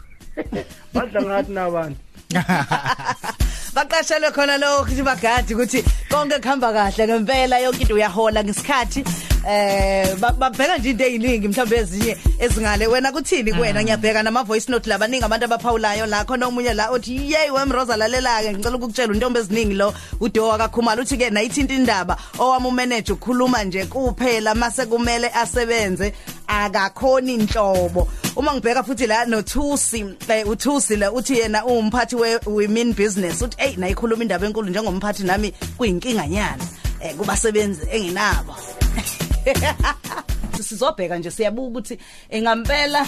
Badla 0.95 1.23
ngathi 1.23 1.53
nabantu. 1.53 2.04
baqashelwe 3.75 4.31
khona 4.33 4.59
lokho 4.59 4.83
ukuthi 4.83 5.03
bagadi 5.03 5.55
ukuthi 5.55 5.85
konke 6.11 6.39
kuhamba 6.43 6.73
kahle 6.73 7.07
ngempela 7.09 7.59
yonke 7.65 7.83
into 7.83 7.95
uyahola 7.95 8.45
ngesikhathi. 8.45 9.34
Eh 9.49 10.15
ba- 10.21 10.33
babheka 10.33 10.79
nje 10.79 10.91
into 10.91 11.05
eziningi 11.05 11.49
mhlawumbe 11.49 11.77
ezinye 11.77 12.17
ezingale. 12.39 12.87
Wena 12.87 13.13
kuthini 13.13 13.53
kuwena? 13.53 13.83
Ngiyabheka 13.83 14.23
nama 14.23 14.43
voice 14.43 14.69
note 14.73 14.89
labaningi 14.91 15.25
abantu 15.25 15.45
abaphawulayo 15.45 16.07
la. 16.07 16.25
Khona 16.25 16.47
omunye 16.47 16.75
la 16.75 16.91
uthi 16.93 17.33
yey 17.33 17.51
wemroza 17.51 17.97
lalela 17.97 18.43
ke 18.43 18.53
ngicela 18.53 18.77
ukukutshela 18.77 19.13
untombi 19.13 19.39
eziningi 19.39 19.75
lo 19.75 19.95
uDowa 20.21 20.59
kakhumalo 20.59 21.03
uthi 21.03 21.17
ke 21.17 21.31
nayithinta 21.31 21.75
indaba 21.75 22.17
owami 22.39 22.67
umanager 22.67 23.15
ukukhuluma 23.15 23.65
nje 23.65 23.85
kuphela 23.87 24.55
mase 24.55 24.87
kumele 24.87 25.29
asebenze. 25.29 26.13
Akakhoni 26.47 27.35
inhlobo 27.35 28.09
uma 28.37 28.53
ngibheka 28.55 28.83
futhi 28.83 29.07
la 29.07 29.25
noThusi 29.25 30.05
eh, 30.29 30.47
uThusi 30.49 30.97
la 30.97 31.13
uthi 31.13 31.39
yena 31.39 31.65
umphathi 31.65 32.17
we 32.17 32.39
women 32.47 32.93
business. 32.93 33.43
Uthi 33.43 33.57
hey 33.59 33.77
nayikhuluma 33.77 34.23
indaba 34.23 34.47
enkulu 34.47 34.71
njengomphathi 34.71 35.25
nami 35.25 35.53
kuyinkinga 35.77 36.27
nyana 36.29 36.65
eh 37.01 37.15
kubasebenzi 37.17 37.87
enginabo. 37.93 38.55
sizobheka 40.69 41.19
nje 41.19 41.31
siyabuka 41.31 41.69
ukuthi 41.69 41.99
engampela 42.31 43.07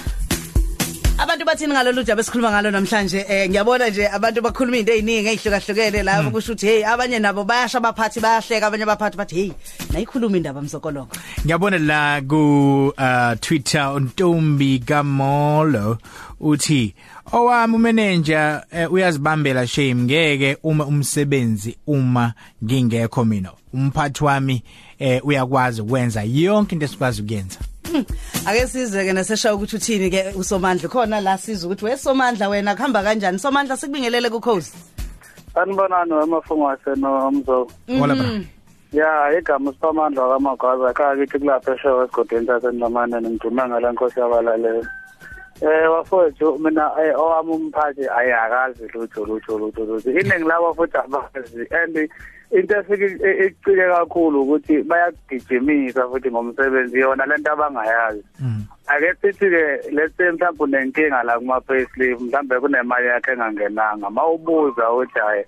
abantu 1.19 1.45
bathini 1.45 1.73
ngalolu 1.73 2.03
jaba 2.03 2.21
esikhuluma 2.21 2.51
ngalo 2.51 2.71
namhlanje? 2.71 3.25
Eh 3.29 3.49
ngiyabona 3.49 3.89
nje 3.89 4.09
abantu 4.09 4.43
bakhuluma 4.43 4.77
izinto 4.77 4.93
eziningi 4.93 5.29
ezihlukahlukene 5.29 6.03
la 6.03 6.23
kusho 6.31 6.53
ukuthi 6.53 6.67
hey 6.67 6.85
abanye 6.85 7.19
nabo 7.19 7.45
bayasha 7.45 7.79
abaphathi 7.79 8.21
bayahleka 8.21 8.67
abanye 8.67 8.85
abaphathi 8.85 9.17
bathi 9.17 9.35
hey 9.35 9.53
nayikhuluma 9.93 10.37
indaba 10.37 10.63
msokoloko 10.63 11.17
Ngiyabona 11.45 11.79
la 11.79 12.21
ku 12.21 12.93
uh, 12.99 13.35
Twitter 13.41 13.93
untombi 13.97 14.79
kaMolo 14.79 15.99
uthi 16.41 16.95
owami 17.33 17.75
umanager 17.75 18.65
eh, 18.71 18.93
uyazibambela 18.93 19.67
shame 19.67 19.95
ngeke 19.95 20.57
uma 20.63 20.87
umsebenzi 20.87 21.77
uma 21.87 22.33
ngingekho 22.65 23.25
mina. 23.25 23.53
Umphathi 23.73 24.25
wami 24.25 24.63
eh, 24.99 25.27
uyakwazi 25.27 25.83
ukwenza 25.83 26.23
yonke 26.23 26.75
into 26.75 26.85
esikwazi 26.85 27.23
ukuyenza. 27.23 27.59
ake 28.49 28.67
sizwe 28.67 29.05
ke 29.05 29.13
nesesha 29.13 29.55
ukuthi 29.55 29.77
uthini 29.77 30.11
ke 30.11 30.33
usomandla? 30.37 30.89
Khona 30.89 31.21
la 31.21 31.39
sizwe 31.39 31.67
ukuthi 31.73 31.85
wesomandla 31.85 32.49
wena 32.49 32.77
kuhamba 32.77 33.03
kanjani? 33.03 33.39
Somandla 33.39 33.77
sikubingelele 33.77 34.31
ku 34.31 34.41
coast 34.41 34.75
sanibonani 35.57 36.13
wemafungwase 36.13 36.95
nomzo 36.97 37.71
wala 38.01 38.15
bra. 38.15 38.41
Ya 38.93 39.39
igama 39.39 39.73
siphamandla 39.73 40.29
kamagwaza 40.29 40.93
kha 40.93 41.17
kithi 41.17 41.39
kulapha 41.39 41.75
eshowe 41.75 42.05
esigodini 42.05 42.47
sasenlamane 42.47 43.21
nimdume 43.21 43.63
ngala 43.67 43.93
nkosi 43.93 44.21
yabalaleli. 44.21 44.87
Eh 45.61 45.91
wafowethu 45.91 46.59
mina 46.59 46.93
eh, 47.01 47.19
owami 47.19 47.51
umphathi 47.51 48.09
ayakazi 48.09 48.85
lutho 48.95 49.25
lutho 49.25 49.59
lutho 49.59 49.85
lutho. 49.85 50.11
Iningi 50.11 50.45
labo 50.45 50.75
futhi 50.75 50.97
abazi 50.99 51.67
and 51.71 52.09
into 52.51 52.77
efike 52.79 53.05
ecike 53.23 53.87
kakhulu 53.89 54.43
ukuthi 54.43 54.83
bayagijimisa 54.83 56.09
futhi 56.09 56.31
ngomsebenzi 56.31 56.99
yona 57.01 57.27
lento 57.27 57.53
abangayazi. 57.53 58.23
Ake 58.87 59.15
sithi 59.21 59.51
ke 59.51 59.65
let's 59.93 60.17
say 60.17 60.31
mhlawumbe 60.31 60.65
unenkinga 60.65 61.23
la 61.23 61.39
kuma 61.39 61.61
payslip 61.61 62.21
mhlawumbe 62.21 62.61
kunemali 62.61 63.07
yakhe 63.07 63.33
engangenanga 63.33 64.11
mawubuza 64.11 64.93
uthi 64.93 65.19
hayi 65.19 65.45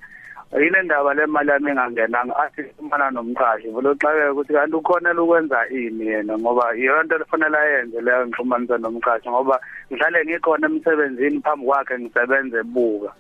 yini 0.57 0.83
ndaba 0.85 1.15
le 1.15 1.27
mali 1.27 1.51
yami 1.51 1.71
engangenanga? 1.71 2.37
Athi 2.37 2.63
kumana 2.63 3.11
nomqashi. 3.11 3.69
Vele 3.69 3.89
uxakeke 3.89 4.29
ukuthi 4.31 4.53
kanti 4.53 4.77
ukhonela 4.77 5.23
ukwenza 5.23 5.69
ini 5.69 6.07
yena? 6.07 6.39
Ngoba 6.39 6.77
iyona 6.77 7.03
nto 7.03 7.19
lefanele 7.19 7.59
ayenze 7.59 8.01
leyo 8.01 8.27
ngixhumanisa 8.27 8.79
nomqashi 8.79 9.29
ngoba 9.29 9.61
ngihlale 9.93 10.25
ngikhona 10.25 10.67
emsebenzini 10.67 11.41
phambi 11.41 11.67
kwakhe 11.67 11.99
ngisebenze 11.99 12.59
ebuka 12.59 13.13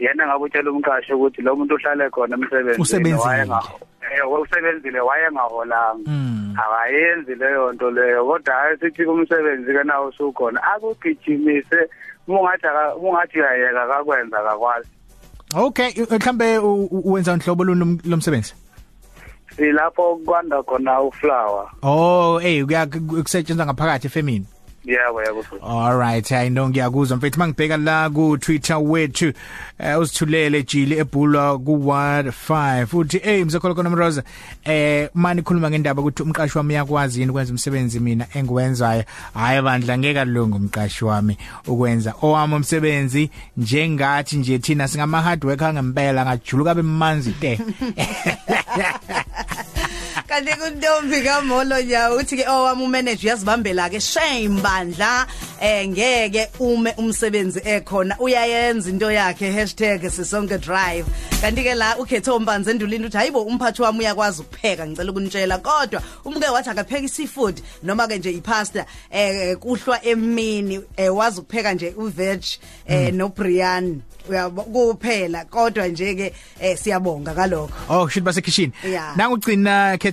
yena 0.00 0.26
ngabe 0.26 0.44
utshela 0.44 0.70
umqashi 0.72 1.12
ukuthi 1.12 1.42
lo 1.42 1.56
muntu 1.56 1.74
uhlale 1.74 2.10
khona 2.10 2.34
emsebenzini 2.36 2.82
Usebenzile. 2.82 3.42
eh, 4.16 4.26
wayengaholanga. 5.06 6.10
Mm. 6.10 6.56
akayenzi 6.60 7.34
leyo 7.34 7.72
nto 7.72 7.90
leyo 7.90 8.24
kodwa 8.26 8.54
hayi 8.54 8.76
sithi 8.80 9.04
kumsebenzi 9.04 9.72
ke 9.72 9.84
nawo 9.84 10.08
usukhona. 10.08 10.60
Akugijimise 10.62 11.80
ungathi 12.28 12.66
aka- 12.66 12.96
ungathi 12.96 13.38
uyayeka 13.38 13.82
akakwenza 13.82 14.38
akakwazi. 14.40 14.88
Okay 15.56 15.90
mhlambe 16.10 16.58
wenza 17.04 17.32
unhlobo 17.32 17.64
luni 17.64 18.00
lomsebenzi? 18.04 18.54
Silapho 19.56 20.16
kwanda 20.24 20.62
khona 20.62 21.00
uflower. 21.00 21.66
Oh 21.82 22.38
hey 22.38 22.64
kuyakusetshenzwa 22.64 23.66
ngaphakathi 23.66 24.06
efemini. 24.06 24.46
Yebo 24.84 25.22
yebo 25.22 25.42
futhi 25.42 25.62
All 25.62 25.96
right 25.96 26.32
I 26.32 26.48
know 26.48 26.68
ngiyakuzwa 26.68 27.16
mfethu. 27.16 27.38
Mangibheka 27.38 27.76
la 27.76 28.10
ku 28.10 28.38
Twitter 28.38 28.76
wethu 28.76 29.32
eh, 29.78 29.98
usithulele 29.98 30.62
Jili 30.62 30.98
ebhulwa 30.98 31.58
ku 31.58 31.88
Ward 31.88 32.26
5 32.26 32.96
uthi 32.96 33.18
hey 33.18 33.44
mzekhola 33.44 33.74
khona 33.74 33.90
Mroza 33.90 34.22
eh 34.64 35.08
mani 35.14 35.42
khuluma 35.42 35.70
ngendaba 35.70 36.02
ukuthi 36.02 36.22
umqashi 36.22 36.58
wami 36.58 36.74
yakwazi 36.74 37.20
yini 37.20 37.30
ukwenza 37.30 37.52
umsebenzi 37.52 38.00
mina 38.00 38.26
engiwenzayo? 38.34 39.04
Hayi 39.34 39.62
bandla 39.62 39.98
ngeke 39.98 40.24
kulunga 40.24 40.56
umqashi 40.56 41.04
wami 41.04 41.36
ukwenza. 41.66 42.14
Owami 42.22 42.54
umsebenzi 42.54 43.30
njengathi 43.56 44.36
nje 44.36 44.58
thina 44.58 44.88
singama 44.88 45.22
hard 45.22 45.44
worker 45.44 45.72
ngempela 45.72 46.24
ngajuluka 46.24 46.74
bemanzi 46.74 47.32
te. 47.32 47.60
kanti 50.30 50.52
kuntombi 50.52 51.22
kamolo 51.22 51.82
nyawo 51.82 52.16
uthi 52.16 52.36
ke 52.36 52.44
owami 52.48 52.84
umanager 52.84 53.26
uyazibambela 53.26 53.90
ke 53.90 54.00
shame 54.00 54.60
bandla 54.62 55.26
eh 55.60 55.88
ngeke 55.88 56.48
ume 56.60 56.94
umsebenzi 56.98 57.60
ekhona. 57.64 58.16
Uyayenza 58.18 58.88
into 58.90 59.10
yakhe 59.10 59.50
#sisonke 60.10 60.58
drive. 60.60 61.04
Kanti 61.40 61.64
ke 61.64 61.74
la 61.74 61.96
ukhetho 61.98 62.38
mbanze 62.38 62.70
endulini 62.70 63.06
uthi 63.06 63.16
hayibo 63.16 63.42
umphathi 63.42 63.82
wami 63.82 63.98
uyakwazi 63.98 64.42
ukupheka 64.42 64.86
ngicela 64.86 65.10
ukunitshela. 65.10 65.58
Kodwa 65.58 66.02
umke 66.24 66.48
wathi 66.48 66.70
akapheka 66.70 67.08
seafood 67.08 67.60
noma 67.82 68.06
ke 68.06 68.18
nje 68.18 68.30
ipasta 68.30 68.86
eh 69.10 69.56
kuhlwa 69.56 70.04
emini 70.04 70.80
eh 70.96 71.16
wazi 71.16 71.40
ukupheka 71.40 71.74
nje 71.74 71.94
uveg 71.96 72.44
eh 72.86 73.12
no 73.12 73.28
Brian 73.28 74.00
uyabo 74.28 74.62
kuphela. 74.62 75.44
Kodwa 75.44 75.88
nje 75.88 76.14
ke 76.14 76.34
eh 76.60 76.78
siyabonga 76.78 77.34
kalokho. 77.34 77.72
Oh 77.88 78.08
shit 78.08 78.22
base 78.22 78.40
kitchen. 78.40 78.72
Yeah. 78.84 79.16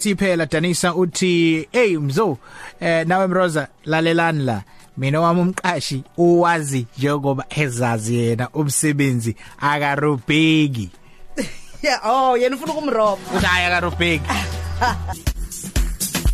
Nangu 0.08 0.16
ugcina 0.16 0.16
Kethi 0.16 0.16
phela 0.16 0.46
Danisa 0.46 0.96
uthi 0.96 1.68
hey 1.72 1.98
mzo 1.98 2.38
eh 2.80 3.08
nawe 3.08 3.28
Mroza 3.28 3.68
lalelani 3.86 4.46
la. 4.46 4.64
Mina 4.98 5.22
wami 5.22 5.42
umqashi 5.42 6.04
uwazi 6.18 6.88
njengoba 6.98 7.46
ezazi 7.50 8.16
yena 8.16 8.50
umsebenzi 8.54 9.36
akarubheki. 9.60 10.90
yeah 11.84 12.00
oh 12.06 12.38
yena 12.38 12.56
ufuna 12.56 12.74
ukumroba 12.74 13.18
Uthaya 13.38 13.68
akarubheki. 13.68 14.26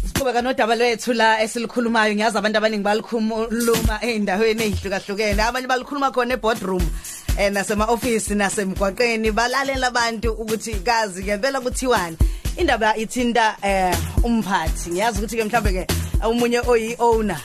Siqhubeka 0.06 0.42
nodaba 0.44 0.76
lwethu 0.76 1.14
la 1.14 1.42
esilikhulumayo 1.42 2.16
ngiyazi 2.16 2.38
abantu 2.38 2.58
abaningi 2.58 2.84
balikhuluma 2.84 4.02
eindaweni 4.02 4.64
ezihlukahlukene 4.64 5.42
abanye 5.42 5.68
balikhuluma 5.68 6.12
khona 6.12 6.34
eboardroom 6.34 6.84
eh 7.38 7.52
nasema 7.52 7.86
office 7.86 8.36
nasemgwaqeni 8.36 9.32
balalela 9.32 9.88
abantu 9.88 10.32
ukuthi 10.32 10.76
kazi 10.84 11.24
ngempela 11.24 11.62
kuthiwani 11.62 12.18
indaba 12.58 12.96
ithinta 12.98 13.56
eh 13.62 13.96
umphathi. 14.24 14.90
Ngiyazi 14.92 15.20
ukuthi 15.20 15.38
ke 15.38 15.44
mhlambe 15.44 15.72
ke 15.72 15.88
umunye 16.30 16.60
oyi 16.68 16.96
owner 17.00 17.40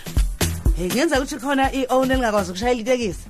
hey 0.76 0.88
ngenza 0.88 1.16
ukuthi 1.16 1.36
khona 1.38 1.70
i 1.72 1.86
owner 1.90 2.16
lingakwazi 2.16 2.50
ukushayela 2.50 2.80
itekisi? 2.80 3.24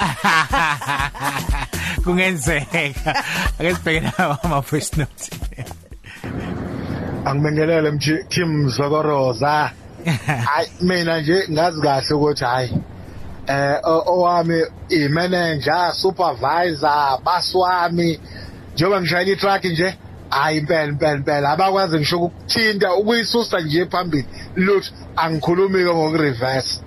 Kungenzeka. 2.04 3.14
Ake 3.58 3.74
sibheke 3.74 4.00
nawo 4.00 4.36
ama 4.42 4.60
voice 4.60 4.96
note. 4.96 5.30
angibingelele 7.24 7.90
mthi 7.90 8.24
team 8.28 8.68
Zokoroza 8.68 9.70
hayi 10.46 10.68
mina 10.80 11.20
nje 11.20 11.44
ngazi 11.50 11.80
kahle 11.82 12.14
ukuthi 12.14 12.44
hayi 12.44 12.74
eh 13.46 13.78
o- 13.84 14.04
owami 14.06 14.62
i 14.88 15.08
manager 15.08 15.92
supervisor 15.92 17.18
baswami 17.24 18.20
njengoba 18.74 19.00
ngishayela 19.00 19.32
itruck 19.32 19.64
nje 19.64 19.98
hayi 20.30 20.58
impela 20.58 20.88
impela 20.88 21.16
impela 21.16 21.50
abakwazi 21.50 21.96
ngisho 21.96 22.18
ukuthinta 22.18 22.94
ukuyisusa 22.94 23.60
nje 23.60 23.86
phambili. 23.86 24.26
Luthi 24.56 24.92
angikhulumi 25.16 25.84
ngokureverse. 25.84 26.80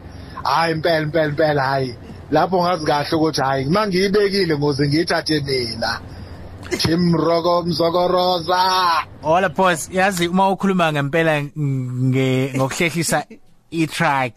Hayi 0.43 0.73
impela 0.73 1.01
impela 1.01 1.29
impela 1.29 1.63
hayi. 1.63 1.95
Lapho 2.31 2.63
ngazi 2.63 2.85
kahle 2.85 3.15
ukuthi 3.15 3.41
hayi 3.41 3.65
mangiyibekile 3.65 4.57
ngoze 4.57 4.87
ngiyithathe 4.87 5.39
mina. 5.39 5.99
Tim 6.77 7.15
Roko 7.15 7.63
Mzokoroza. 7.63 8.57
Hola 9.21 9.49
boss, 9.49 9.89
yazi 9.91 10.27
uma 10.27 10.49
ukhuluma 10.49 10.93
ngempela 10.93 11.43
nge 11.43 12.53
ngokuhlehlisa 13.73 14.29
i-truck. 14.29 14.33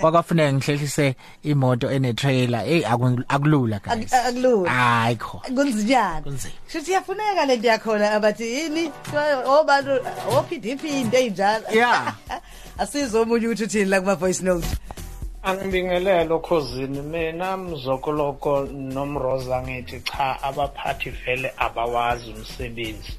Kwakafuneka 0.00 0.52
ngihlehlise 0.52 1.14
imoto 1.42 1.90
ene 1.90 2.12
trailer 2.12 2.64
hey 2.64 2.82
aku- 2.84 3.24
akulula 3.28 3.78
guys. 3.82 4.12
Ak- 4.12 4.28
akulula. 4.28 4.70
hayi 4.70 5.16
kho. 5.16 5.42
Kunzinyana 5.54 6.22
Kunzima. 6.22 6.52
shithi 6.68 6.92
yafuneka 6.92 7.46
lento 7.46 7.68
yakhona 7.68 8.10
abathi 8.12 8.44
yini? 8.44 8.90
Obantu 9.46 10.00
oPDP 10.36 10.84
into 10.84 11.16
enjalo 11.16 11.64
Yeah. 11.72 12.14
asizo 12.78 13.22
omunye 13.22 13.46
ukuthi 13.48 13.64
uthini 13.64 13.84
la 13.90 14.00
kuma 14.00 14.14
voice 14.14 14.42
note 14.42 14.66
Angibingelele 15.42 16.32
okhosini. 16.34 17.02
Mina 17.02 17.56
mzokoloko 17.56 18.66
nomroza 18.72 19.62
ngithi 19.62 20.00
cha 20.00 20.42
abaphathi 20.42 21.10
vele 21.10 21.52
abawazi 21.56 22.30
umsebenzi. 22.32 23.12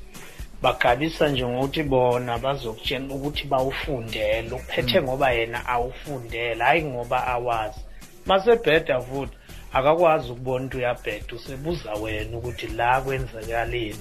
Bagabisa 0.61 1.29
nje 1.29 1.45
ngokuthi 1.47 1.83
bona 1.83 2.37
bazokutshela 2.37 3.13
ukuthi 3.15 3.43
bawufundele. 3.47 4.51
Uphethe 4.51 5.01
ngoba 5.01 5.31
yena 5.31 5.65
awufundele 5.65 6.63
hayi 6.63 6.83
ngoba 6.83 7.27
awazi. 7.27 7.79
Masebheda 8.25 9.01
futhi 9.01 9.37
akakwazi 9.73 10.31
ukubona 10.31 10.65
ukuthi 10.65 10.77
uyabheda 10.77 11.35
usebuza 11.35 11.93
wena 11.93 12.37
ukuthi 12.37 12.67
la 12.67 13.01
kwenzakaleni. 13.01 13.99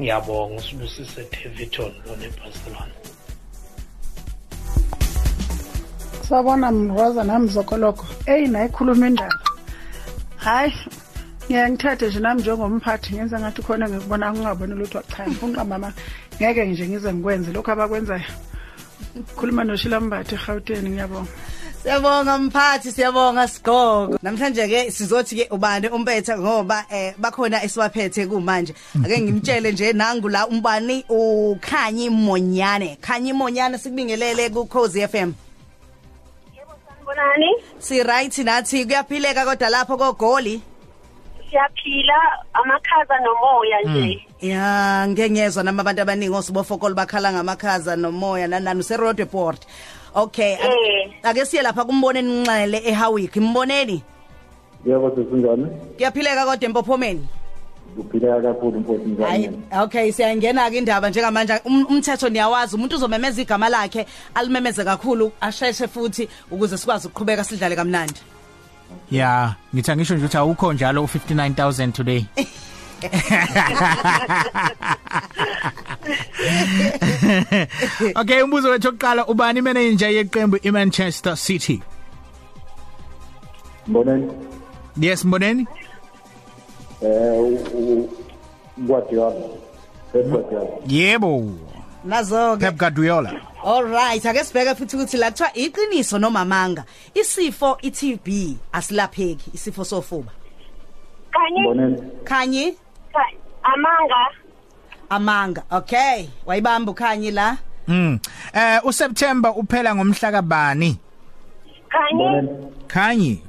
Ngiyabonga 0.00 0.54
usibusise 0.54 1.24
Teviton 1.24 1.92
lona 2.06 2.24
eBarcelona. 2.24 2.94
Sabona 6.28 6.72
mroza 6.72 7.24
nami 7.24 7.48
zokoloko 7.48 8.06
eyi 8.26 8.46
nayikhuluma 8.48 9.06
indaba. 9.06 9.38
Hayi 10.36 10.72
ngeke 11.50 11.70
ngithathe 11.70 12.06
nje 12.08 12.20
nami 12.20 12.42
njengomphathi 12.42 13.14
ngenza 13.14 13.40
ngathi 13.40 13.62
khona 13.62 13.88
ngikubona 13.88 14.32
ngingaboni 14.32 14.74
lutho. 14.74 15.02
Cha 15.02 15.26
ngifuna 15.26 15.64
mama 15.64 15.92
ngeke 16.40 16.64
nje 16.64 16.88
ngize 16.88 17.14
ngikwenze 17.14 17.52
lokho 17.52 17.72
abakwenzayo. 17.72 18.24
Khuluma 19.36 19.64
noshila 19.64 20.00
mbathe 20.00 20.34
eGauteng 20.34 20.88
ngiyabonga. 20.88 21.30
Siyabonga 21.82 22.38
mphathi 22.38 22.92
siyabonga 22.92 23.48
sigogo. 23.48 24.18
Namhlanje 24.22 24.68
ke 24.68 24.90
sizothi 24.90 25.36
ke 25.36 25.48
ubani 25.50 25.88
umpethe 25.88 26.38
ngoba 26.38 26.84
eh 26.90 27.14
bakhona 27.18 27.62
esiwaphethe 27.62 28.26
kumanje. 28.26 28.74
Ake 29.04 29.20
ngimtshele 29.20 29.72
nje 29.72 29.92
nangu 29.92 30.28
la 30.28 30.48
umbani 30.48 31.04
ukhanyi 31.08 32.10
Monyane. 32.10 32.98
Khanyi 33.00 33.32
Monyane 33.32 33.78
sikubingelele 33.78 34.50
ku 34.50 34.66
Khosi 34.66 35.06
FM 35.08 35.32
Bonani, 37.06 37.54
si 37.78 38.02
right 38.02 38.38
nathi 38.38 38.84
kuyaphileka 38.84 39.44
kodwa 39.44 39.70
lapho 39.70 39.96
kogoli. 39.96 40.60
Siyaphila 41.50 42.14
amakhaza 42.52 43.14
nomoya 43.20 43.80
nje. 43.84 44.26
ya 44.40 45.06
ngeke 45.08 45.30
ngezwe 45.30 45.62
nami 45.62 45.80
abantu 45.80 46.02
abaningi 46.02 46.34
osibofokolo 46.34 46.94
bakhala 46.94 47.32
ngamakhaza 47.32 47.96
nomoya 47.96 48.46
nanani 48.48 48.80
useroad 48.80 49.18
report 49.18 49.66
okay 50.14 50.52
Eh. 50.52 51.10
ake 51.22 51.44
siye 51.44 51.62
lapha 51.62 51.84
kumbone 51.84 52.22
ninxele 52.22 52.82
eHawick. 52.84 53.36
Imboneni 53.36 54.02
yebo 54.86 55.10
sesinjani 55.10 55.66
kuyaphileka 55.96 56.44
kodwa 56.46 56.64
empophomeni? 56.68 57.28
Kuphileka 57.96 58.42
kakhulu 58.42 58.80
mfowethu 58.80 59.22
hayi 59.24 59.38
njani 59.48 59.62
okay 59.82 60.12
siyangena 60.12 60.70
ke 60.70 60.78
indaba 60.78 61.10
njengamanje. 61.10 61.52
Um- 61.64 61.86
umthetho 61.88 62.28
niyawazi 62.28 62.76
umuntu 62.76 62.96
uzomemeza 62.96 63.42
igama 63.42 63.68
lakhe 63.68 64.06
alimemeze 64.34 64.84
kakhulu 64.84 65.32
asheshe 65.40 65.88
futhi 65.88 66.28
ukuze 66.50 66.76
sikwazi 66.78 67.06
ukuqhubeka 67.08 67.44
sidlale 67.44 67.76
kamnandi. 67.76 68.20
Yeah 69.10 69.54
ngithi 69.74 69.96
ngisho 69.96 70.14
nje 70.14 70.24
ukuthi 70.24 70.36
awukho 70.36 70.72
njalo 70.72 71.02
u59000 71.02 71.92
today. 71.92 72.24
Okay 78.14 78.42
umbuzo 78.42 78.68
wethu 78.70 78.88
oqala 78.88 79.26
ubani 79.26 79.60
manager 79.60 80.10
yeqembu 80.10 80.56
iManchester 80.56 81.36
City? 81.36 81.82
Mboneni? 83.86 84.32
Yes 85.00 85.24
mboneni? 85.24 85.66
Eh 87.02 87.58
Guardiola. 88.78 89.46
Pep 90.12 90.26
Guardiola. 90.26 90.68
Yebo. 90.86 91.52
Nazo 92.04 92.56
ke 92.56 92.60
Pep 92.60 92.76
Guardiola 92.76 93.30
alright 93.66 94.26
ake 94.26 94.44
sibheke 94.44 94.74
futhi 94.74 94.96
ukuthi 94.96 95.16
la 95.16 95.30
kuthiwa 95.30 95.50
iqiniso 95.56 96.18
noma 96.18 96.40
amanga 96.40 96.84
isifo 97.14 97.78
iTB 97.82 98.28
asilapheki 98.72 99.50
isifo 99.54 99.84
sofuba. 99.84 100.32
Kanye? 101.32 101.60
Mboneni 101.60 102.02
khanyi 102.24 102.72
ka- 103.12 103.36
amanga. 103.62 104.30
Amanga 105.10 105.62
okay. 105.70 106.28
Wayibamba 106.46 106.92
ukhanyi 106.92 107.30
la. 107.30 107.56
Mm 107.88 108.18
eh 108.54 108.80
uSeptember 108.84 109.52
uphela 109.56 109.94
ngomhla 109.94 110.32
kabani? 110.32 110.98
Kanye? 111.88 112.14
Mboneni 112.14 112.72
Khanyi 112.86 113.42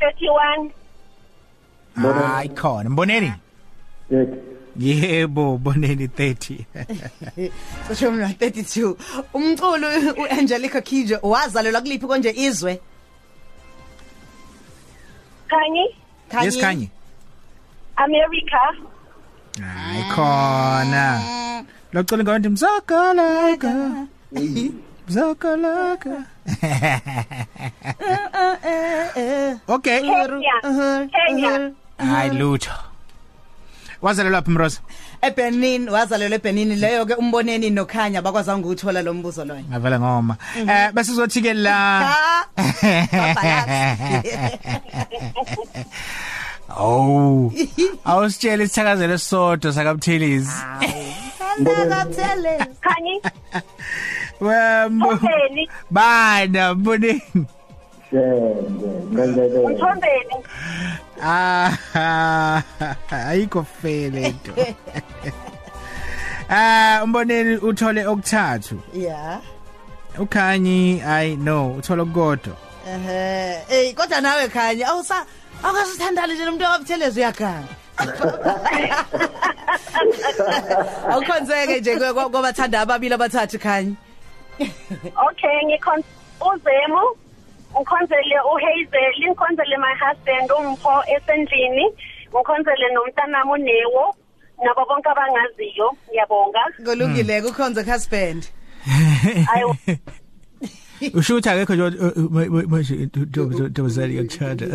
31 0.00 0.70
Hayi 1.96 2.48
khona. 2.48 2.90
Mboneni? 2.90 3.32
Dick 4.10 4.28
Yebo 4.76 5.58
boneni 5.58 6.06
30 6.06 6.64
cishe 7.88 8.10
mina 8.10 8.28
32 8.28 8.94
umculo 9.34 9.88
uAngelica 10.18 10.80
Kidjo 10.84 11.18
wazalelwa 11.22 11.80
kuliphi 11.80 12.06
konje 12.06 12.30
izwe? 12.36 12.80
Kanye? 15.48 15.94
Yes 16.44 16.58
Khanyi 16.58 16.90
America. 17.96 18.58
Hayi 19.62 20.02
khona. 20.14 21.22
Locela 21.92 22.22
ngabantu 22.24 22.50
mzakalaka 22.50 24.06
Mzakalaka 25.08 26.24
Okay. 29.68 30.00
Kenya. 30.00 31.08
Kenya. 31.12 31.72
Hayi 31.98 32.30
lutho. 32.30 32.70
Wazalelwa 34.04 34.42
phi 34.42 34.50
Mroza 34.50 34.80
eBenin 35.22 35.88
wazalelwa 35.88 36.36
eBenin 36.36 36.76
leyo 36.78 37.06
ke 37.06 37.14
umboneni 37.14 37.70
nokhanya 37.70 38.22
bakwazanga 38.22 38.66
ukuthola 38.68 39.02
lo 39.02 39.14
mbuzo 39.14 39.44
loyo. 39.44 39.64
Ngavela 39.70 40.00
ngoma. 40.00 40.36
Eh 40.56 40.92
bese 40.92 41.10
sizothi 41.10 41.42
ke 41.42 41.54
la 41.54 41.76
Oh 46.76 47.52
awusitshela 48.04 48.64
isithakazelo 48.64 49.18
sodwa 49.18 49.72
sakaButhelezi 49.72 50.52
Ndakathele 51.58 52.58
Khanyi. 52.84 53.14
Wembo 54.44 55.18
bana 55.90 56.74
mboneni? 56.74 57.22
Shenge 58.10 58.86
ngenzele 59.12 59.68
Mthombeni 59.68 60.36
Ah 61.22 61.70
ayikho 63.10 63.62
fele 63.82 64.22
into 64.28 64.52
Ah 66.50 67.00
umboneni 67.04 67.56
uthole 67.56 68.06
okuthathu 68.06 68.80
yeah 68.94 69.40
ukhanyi 70.18 71.02
i 71.06 71.36
no 71.36 71.72
uthole 71.78 72.02
okukodwa 72.02 72.56
ehe 72.88 73.58
eh 73.70 73.94
kodwa 73.94 74.20
nawe 74.20 74.48
khanya 74.48 74.86
awusa 74.88 75.26
akasithandali 75.62 76.34
nje 76.34 76.42
umuntu 76.48 76.64
akabuthelezi 76.66 77.20
uyakhanga 77.20 77.68
awukhonzeke 81.10 81.80
nje 81.80 81.96
kwa- 81.96 82.30
kwabathanda 82.30 82.80
ababili 82.80 83.14
abathathu 83.14 83.58
khanya 83.58 83.94
Okay 85.28 85.56
ngikhon 85.66 86.02
uzemu 86.40 87.02
ngikhonzele 87.76 88.36
uHazel 88.52 89.14
ngikhonzele 89.20 89.76
my 89.84 89.94
husband 90.02 90.48
umpho 90.58 90.94
esendlini 91.14 91.86
ngikhonzele 92.32 92.86
nomntanami 92.94 93.50
unewo 93.52 94.14
nabo 94.64 94.84
bonke 94.88 95.08
abangaziyo 95.08 95.88
ngiyabonga 96.08 96.62
kulungile 96.84 97.42
kukhonze 97.42 97.82
husband 97.82 98.42
ayo 99.54 99.76
usho 101.14 101.32
ukuthi 101.34 101.48
akekho 101.48 101.74
nje 101.74 101.98
manje 102.70 102.94
ntombazane 103.68 104.14
yakuthanda 104.14 104.66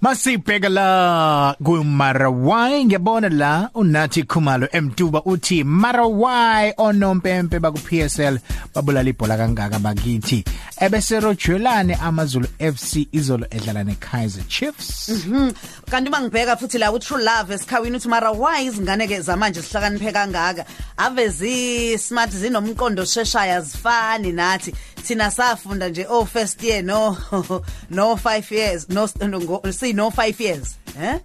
Masibheka 0.00 0.68
la 0.68 1.56
kuMarawai 1.64 2.84
ngiyabona 2.84 3.28
la 3.28 3.70
unathi 3.74 4.22
Khumalo 4.22 4.68
Mduba 4.82 5.22
uthi 5.24 5.64
Marawai 5.64 6.72
onompempe 6.78 7.58
baku 7.58 7.78
PSL 7.78 8.38
babulala 8.74 9.10
ibhola 9.10 9.36
kangaka 9.36 9.78
bakithi. 9.78 10.44
Ebese 10.80 11.20
Rojwelane 11.20 11.94
AmaZulu 11.94 12.46
FC 12.60 13.08
izolo 13.12 13.46
edlala 13.50 13.84
neKaizer 13.84 14.46
Chiefs. 14.46 15.08
Mhm. 15.08 15.52
kanti 15.90 16.10
bangibheka 16.10 16.56
futhi 16.56 16.78
la 16.78 16.92
ku 16.92 16.98
True 17.00 17.18
Love 17.24 17.54
esikhawini 17.54 17.96
uthi 17.96 18.08
mara 18.08 18.30
why 18.30 18.62
izingane 18.66 19.08
ke 19.08 19.20
zamanje 19.20 19.62
sihlakaniphe 19.62 20.12
kangaka 20.12 20.64
ave 20.96 21.28
zi 21.28 21.98
smart 21.98 22.30
zinomqondo 22.30 23.02
osheshaya 23.02 23.60
zifani 23.60 24.32
nathi. 24.32 24.72
Thina 25.08 25.30
safunda 25.30 25.88
nje 25.88 26.06
oh 26.08 26.24
first 26.26 26.62
year 26.62 26.82
no 26.84 27.16
no 27.90 28.14
5 28.14 28.54
years 28.54 28.88
no 28.88 29.08
no 29.28 29.38
ngo- 29.40 29.72
see 29.72 29.92
no 29.92 30.08
5 30.10 30.40
years 30.44 30.76
eh 31.02 31.18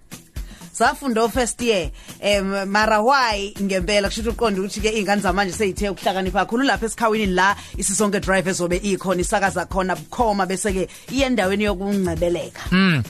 safunda 0.73 1.21
o 1.23 1.29
first 1.29 1.61
year 1.61 1.89
em 2.19 2.65
mara 2.65 3.01
why 3.01 3.53
ngempela 3.61 4.07
kusho 4.09 4.21
ukuthi 4.21 4.29
uqonda 4.35 4.61
ukuthi 4.61 4.81
ke 4.81 4.89
izingane 4.89 5.21
zamanje 5.21 5.53
seyithe 5.53 5.89
ukuhlakanipha 5.89 6.39
kakhulu 6.45 6.63
lapha 6.63 6.85
esikhawini 6.85 7.25
la 7.25 7.55
isisonke 7.77 8.19
drive 8.19 8.49
ezobe 8.49 8.77
ikhona 8.77 9.21
isakaza 9.21 9.65
khona 9.65 9.95
bukhoma 9.95 10.45
bese 10.45 10.73
ke 10.73 10.87
iyendaweni 11.11 11.63
yokungcebeleka 11.63 12.61
Mm. 12.71 13.03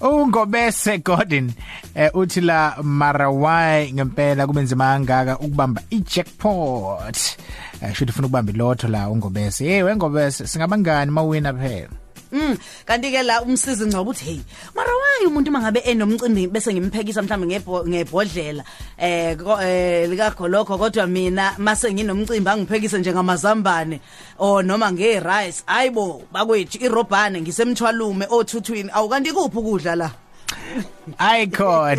Ungobese 0.00 0.98
Gordon 1.04 1.52
eh 1.94 2.10
uthi 2.14 2.40
la 2.40 2.76
Marawai 2.82 3.92
ngempela 3.92 4.46
kubenzima 4.46 4.84
kangaka 4.84 5.38
ukubamba 5.38 5.82
ijackpot. 5.90 7.16
Eh 7.82 7.92
shothi 7.94 8.10
ufuna 8.10 8.26
ukubamba 8.26 8.52
ilotho 8.52 8.88
la 8.88 9.08
ungobese. 9.10 9.64
Hey 9.64 9.82
wengobese 9.82 10.46
singabangani 10.46 11.10
mawina 11.10 11.52
phela. 11.52 11.88
Mm 12.32 12.56
kanti 12.86 13.10
ke 13.10 13.22
la 13.22 13.42
umsizi 13.42 13.86
ngcobo 13.86 14.10
uthi 14.10 14.24
hey 14.24 14.40
mara 14.74 14.90
why 14.90 15.26
umuntu 15.26 15.50
mangabe 15.50 15.80
enomcimbi 15.80 16.46
bese 16.46 16.72
ngimphekisa 16.72 17.22
ngebho- 17.22 17.88
ngebhodlela 17.88 18.64
eh 18.98 19.36
eh 19.62 20.08
lika 20.10 20.30
golokho 20.30 20.78
kodwa 20.78 21.06
mina 21.06 21.54
mase 21.58 21.92
nginomcimbi 21.92 22.50
angiphekise 22.50 22.98
njengamazambane 22.98 24.00
o 24.38 24.62
noma 24.62 24.92
ngerice 24.92 25.62
ayibo 25.66 26.22
bakwethu 26.32 26.78
irobhane 26.84 27.40
ngisemthwalume 27.40 28.26
othuthwini 28.30 28.90
awukanti 28.92 29.32
kuphi 29.32 29.58
ukudla 29.58 29.96
la 29.96 30.10
Icon. 31.42 31.98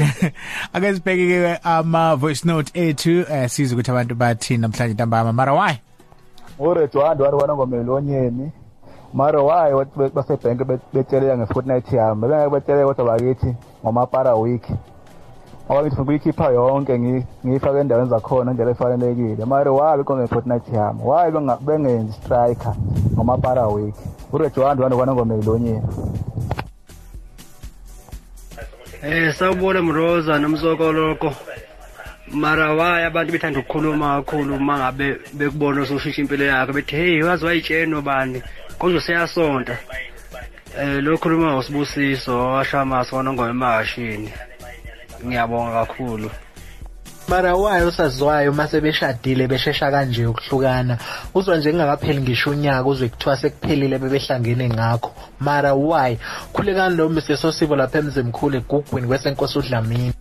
Ake 0.74 0.94
sibheke 0.94 1.28
ke 1.28 1.60
ama 1.64 2.16
voice 2.16 2.46
note 2.46 2.72
ethu 2.74 3.26
eh 3.30 3.50
siza 3.50 3.76
ukuthi 3.76 3.92
abantu 3.92 4.16
bathi 4.16 4.58
namhlanje 4.58 4.94
ntambama 4.94 5.34
Marawai. 5.34 5.80
uRedwando 6.60 7.24
wari 7.24 7.36
wana 7.36 7.56
ngomelonyeni 7.56 8.52
mara 9.14 9.42
wayi 9.42 9.74
wathi 9.74 9.92
basebhenke 10.16 10.64
betelela 10.94 11.38
nge-fortnight 11.38 11.94
yami 11.94 12.22
bengeke 12.28 12.50
betelele 12.50 12.86
kodwa 12.86 13.06
bakithi 13.06 13.56
ngomapara 13.84 14.36
week 14.36 14.64
ngoba 15.68 15.82
ngithi 15.84 16.02
ukuyikhipha 16.02 16.52
yonke 16.52 16.98
ngi- 17.00 17.26
ngiyifake 17.46 17.80
endaweni 17.80 18.10
zakhona 18.10 18.52
indlela 18.52 18.72
efanelekile 18.72 19.46
mara 19.46 19.72
wayi 19.72 19.98
bekho 19.98 20.16
nge-fortnight 20.18 20.68
yami 20.74 21.00
wayi 21.04 21.32
benga- 21.32 21.60
bengenzi 21.62 22.14
striker 22.14 22.74
ngomapara 23.14 23.68
week 23.68 23.96
uRedwando 24.34 24.84
wani 24.84 24.96
wana 24.96 25.14
ngomelonyeni 25.14 25.82
Eh 29.04 29.34
sawubona 29.34 29.82
Mroza 29.82 30.40
nomzokoloko. 30.40 31.34
Mara 32.34 32.74
waya 32.74 33.08
abantu 33.08 33.32
bethanda 33.32 33.60
ukukhuluma 33.60 34.22
kakhulu 34.24 34.60
mangabe 34.60 35.18
bekubona 35.34 35.82
usoshisha 35.82 36.22
impilo 36.22 36.46
yakhe 36.46 36.74
bethi 36.74 36.96
hey 36.96 37.24
wazi 37.24 37.46
wayitsheno 37.46 38.02
bani 38.02 38.44
konje 38.82 39.00
siyasonta. 39.00 39.78
Eh 40.78 41.02
lo 41.04 41.18
khuluma 41.18 41.58
usibusiso 41.58 42.34
washamasa 42.54 43.16
wona 43.16 43.34
ngoyemashini. 43.34 44.34
Ngiyabonga 45.26 45.86
kakhulu. 45.86 46.30
mara 47.28 47.56
wayo 47.56 47.88
osaziwayo 47.88 48.54
mase 48.54 48.82
beshadile 48.82 49.48
beshesha 49.48 49.92
kanje 49.92 50.26
ukuhlukana 50.26 50.98
uzwa 51.34 51.58
nje 51.58 51.72
kungakapheli 51.72 52.22
ngisho 52.22 52.50
unyaka 52.50 52.90
uzwe 52.90 53.10
kuthiwa 53.10 53.38
sekuphelile 53.38 53.98
bebehlangene 54.00 54.70
ngakho 54.70 55.12
mara 55.40 55.74
why 55.74 56.18
khulekani 56.54 56.96
lo 56.96 57.10
Mr 57.10 57.38
Sosibo 57.38 57.76
lapha 57.76 58.00
emzimkhulu 58.00 58.58
egugwini 58.58 59.08
kwesenkosi 59.08 59.60
udlamini 59.60 60.14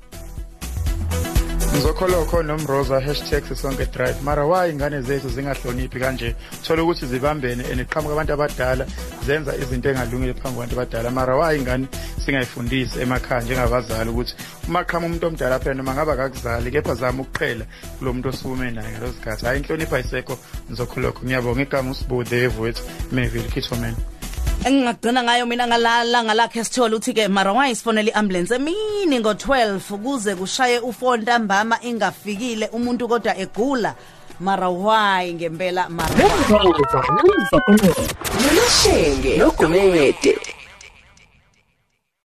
ngizokholokho 1.73 2.43
nomroza 2.43 3.01
hashtag 3.01 3.45
sisonke 3.45 3.87
drive. 3.93 4.23
Mara 4.23 4.47
why 4.47 4.71
ingane 4.71 5.03
zethu 5.03 5.29
zingahloniphi 5.29 6.01
kanje. 6.01 6.35
Thola 6.65 6.83
ukuthi 6.83 7.07
zibambene 7.07 7.65
and 7.71 7.81
iqhamuka 7.81 8.13
abantu 8.13 8.33
abadala 8.33 8.87
zenza 9.27 9.57
izinto 9.57 9.89
engalungile 9.91 10.35
phambi 10.35 10.57
kwabantu 10.57 10.75
abadala. 10.75 11.11
Mara 11.11 11.37
why 11.37 11.57
ingane 11.57 11.87
singayifundisi 12.25 13.01
emakhaya 13.01 13.43
njengabazali 13.43 14.11
ukuthi 14.11 14.35
uma 14.69 14.85
qhamuka 14.85 15.07
umuntu 15.07 15.27
omdala 15.27 15.59
phela 15.59 15.75
noma 15.75 15.95
ngaba 15.95 16.17
kakuzali 16.17 16.71
kepha 16.71 16.95
zama 16.95 17.23
ukuqhela 17.23 17.65
kulo 17.99 18.13
muntu 18.13 18.29
osukume 18.29 18.71
naye 18.71 18.91
ngalo 18.93 19.13
sikhathi. 19.13 19.47
Hayi 19.47 19.61
inhlonipho 19.61 19.97
ayisekho. 19.97 20.39
Ngizokholokho. 20.71 21.25
Ngiyabonga 21.25 21.63
igama 21.63 21.91
usibude 21.91 22.43
evuethu 22.45 22.83
meville 23.13 23.49
kithoman. 23.49 23.95
Engingagcina 24.65 25.23
ngayo 25.23 25.47
mina 25.47 25.67
ngalala 25.67 26.25
ngalakhe 26.25 26.65
sithola 26.65 26.97
uthi 26.97 27.13
ke 27.15 27.29
mara 27.29 27.53
wayisifonela 27.53 28.11
iambulance 28.11 28.55
emini 28.55 29.19
ngo12 29.19 29.81
ukuze 29.95 30.35
kushaye 30.35 30.79
ufoni 30.79 31.23
ntambama 31.23 31.79
ingafikile 31.83 32.67
umuntu 32.73 33.09
kodwa 33.09 33.39
egula 33.39 33.95
mara 34.41 34.69
why 34.69 35.33
ngempela 35.35 35.89
mara 35.89 36.15
Nomdlavuza 36.15 37.01
nomzokoloko. 37.17 38.03
Nomashenge 38.41 39.37
nogumede. 39.37 40.37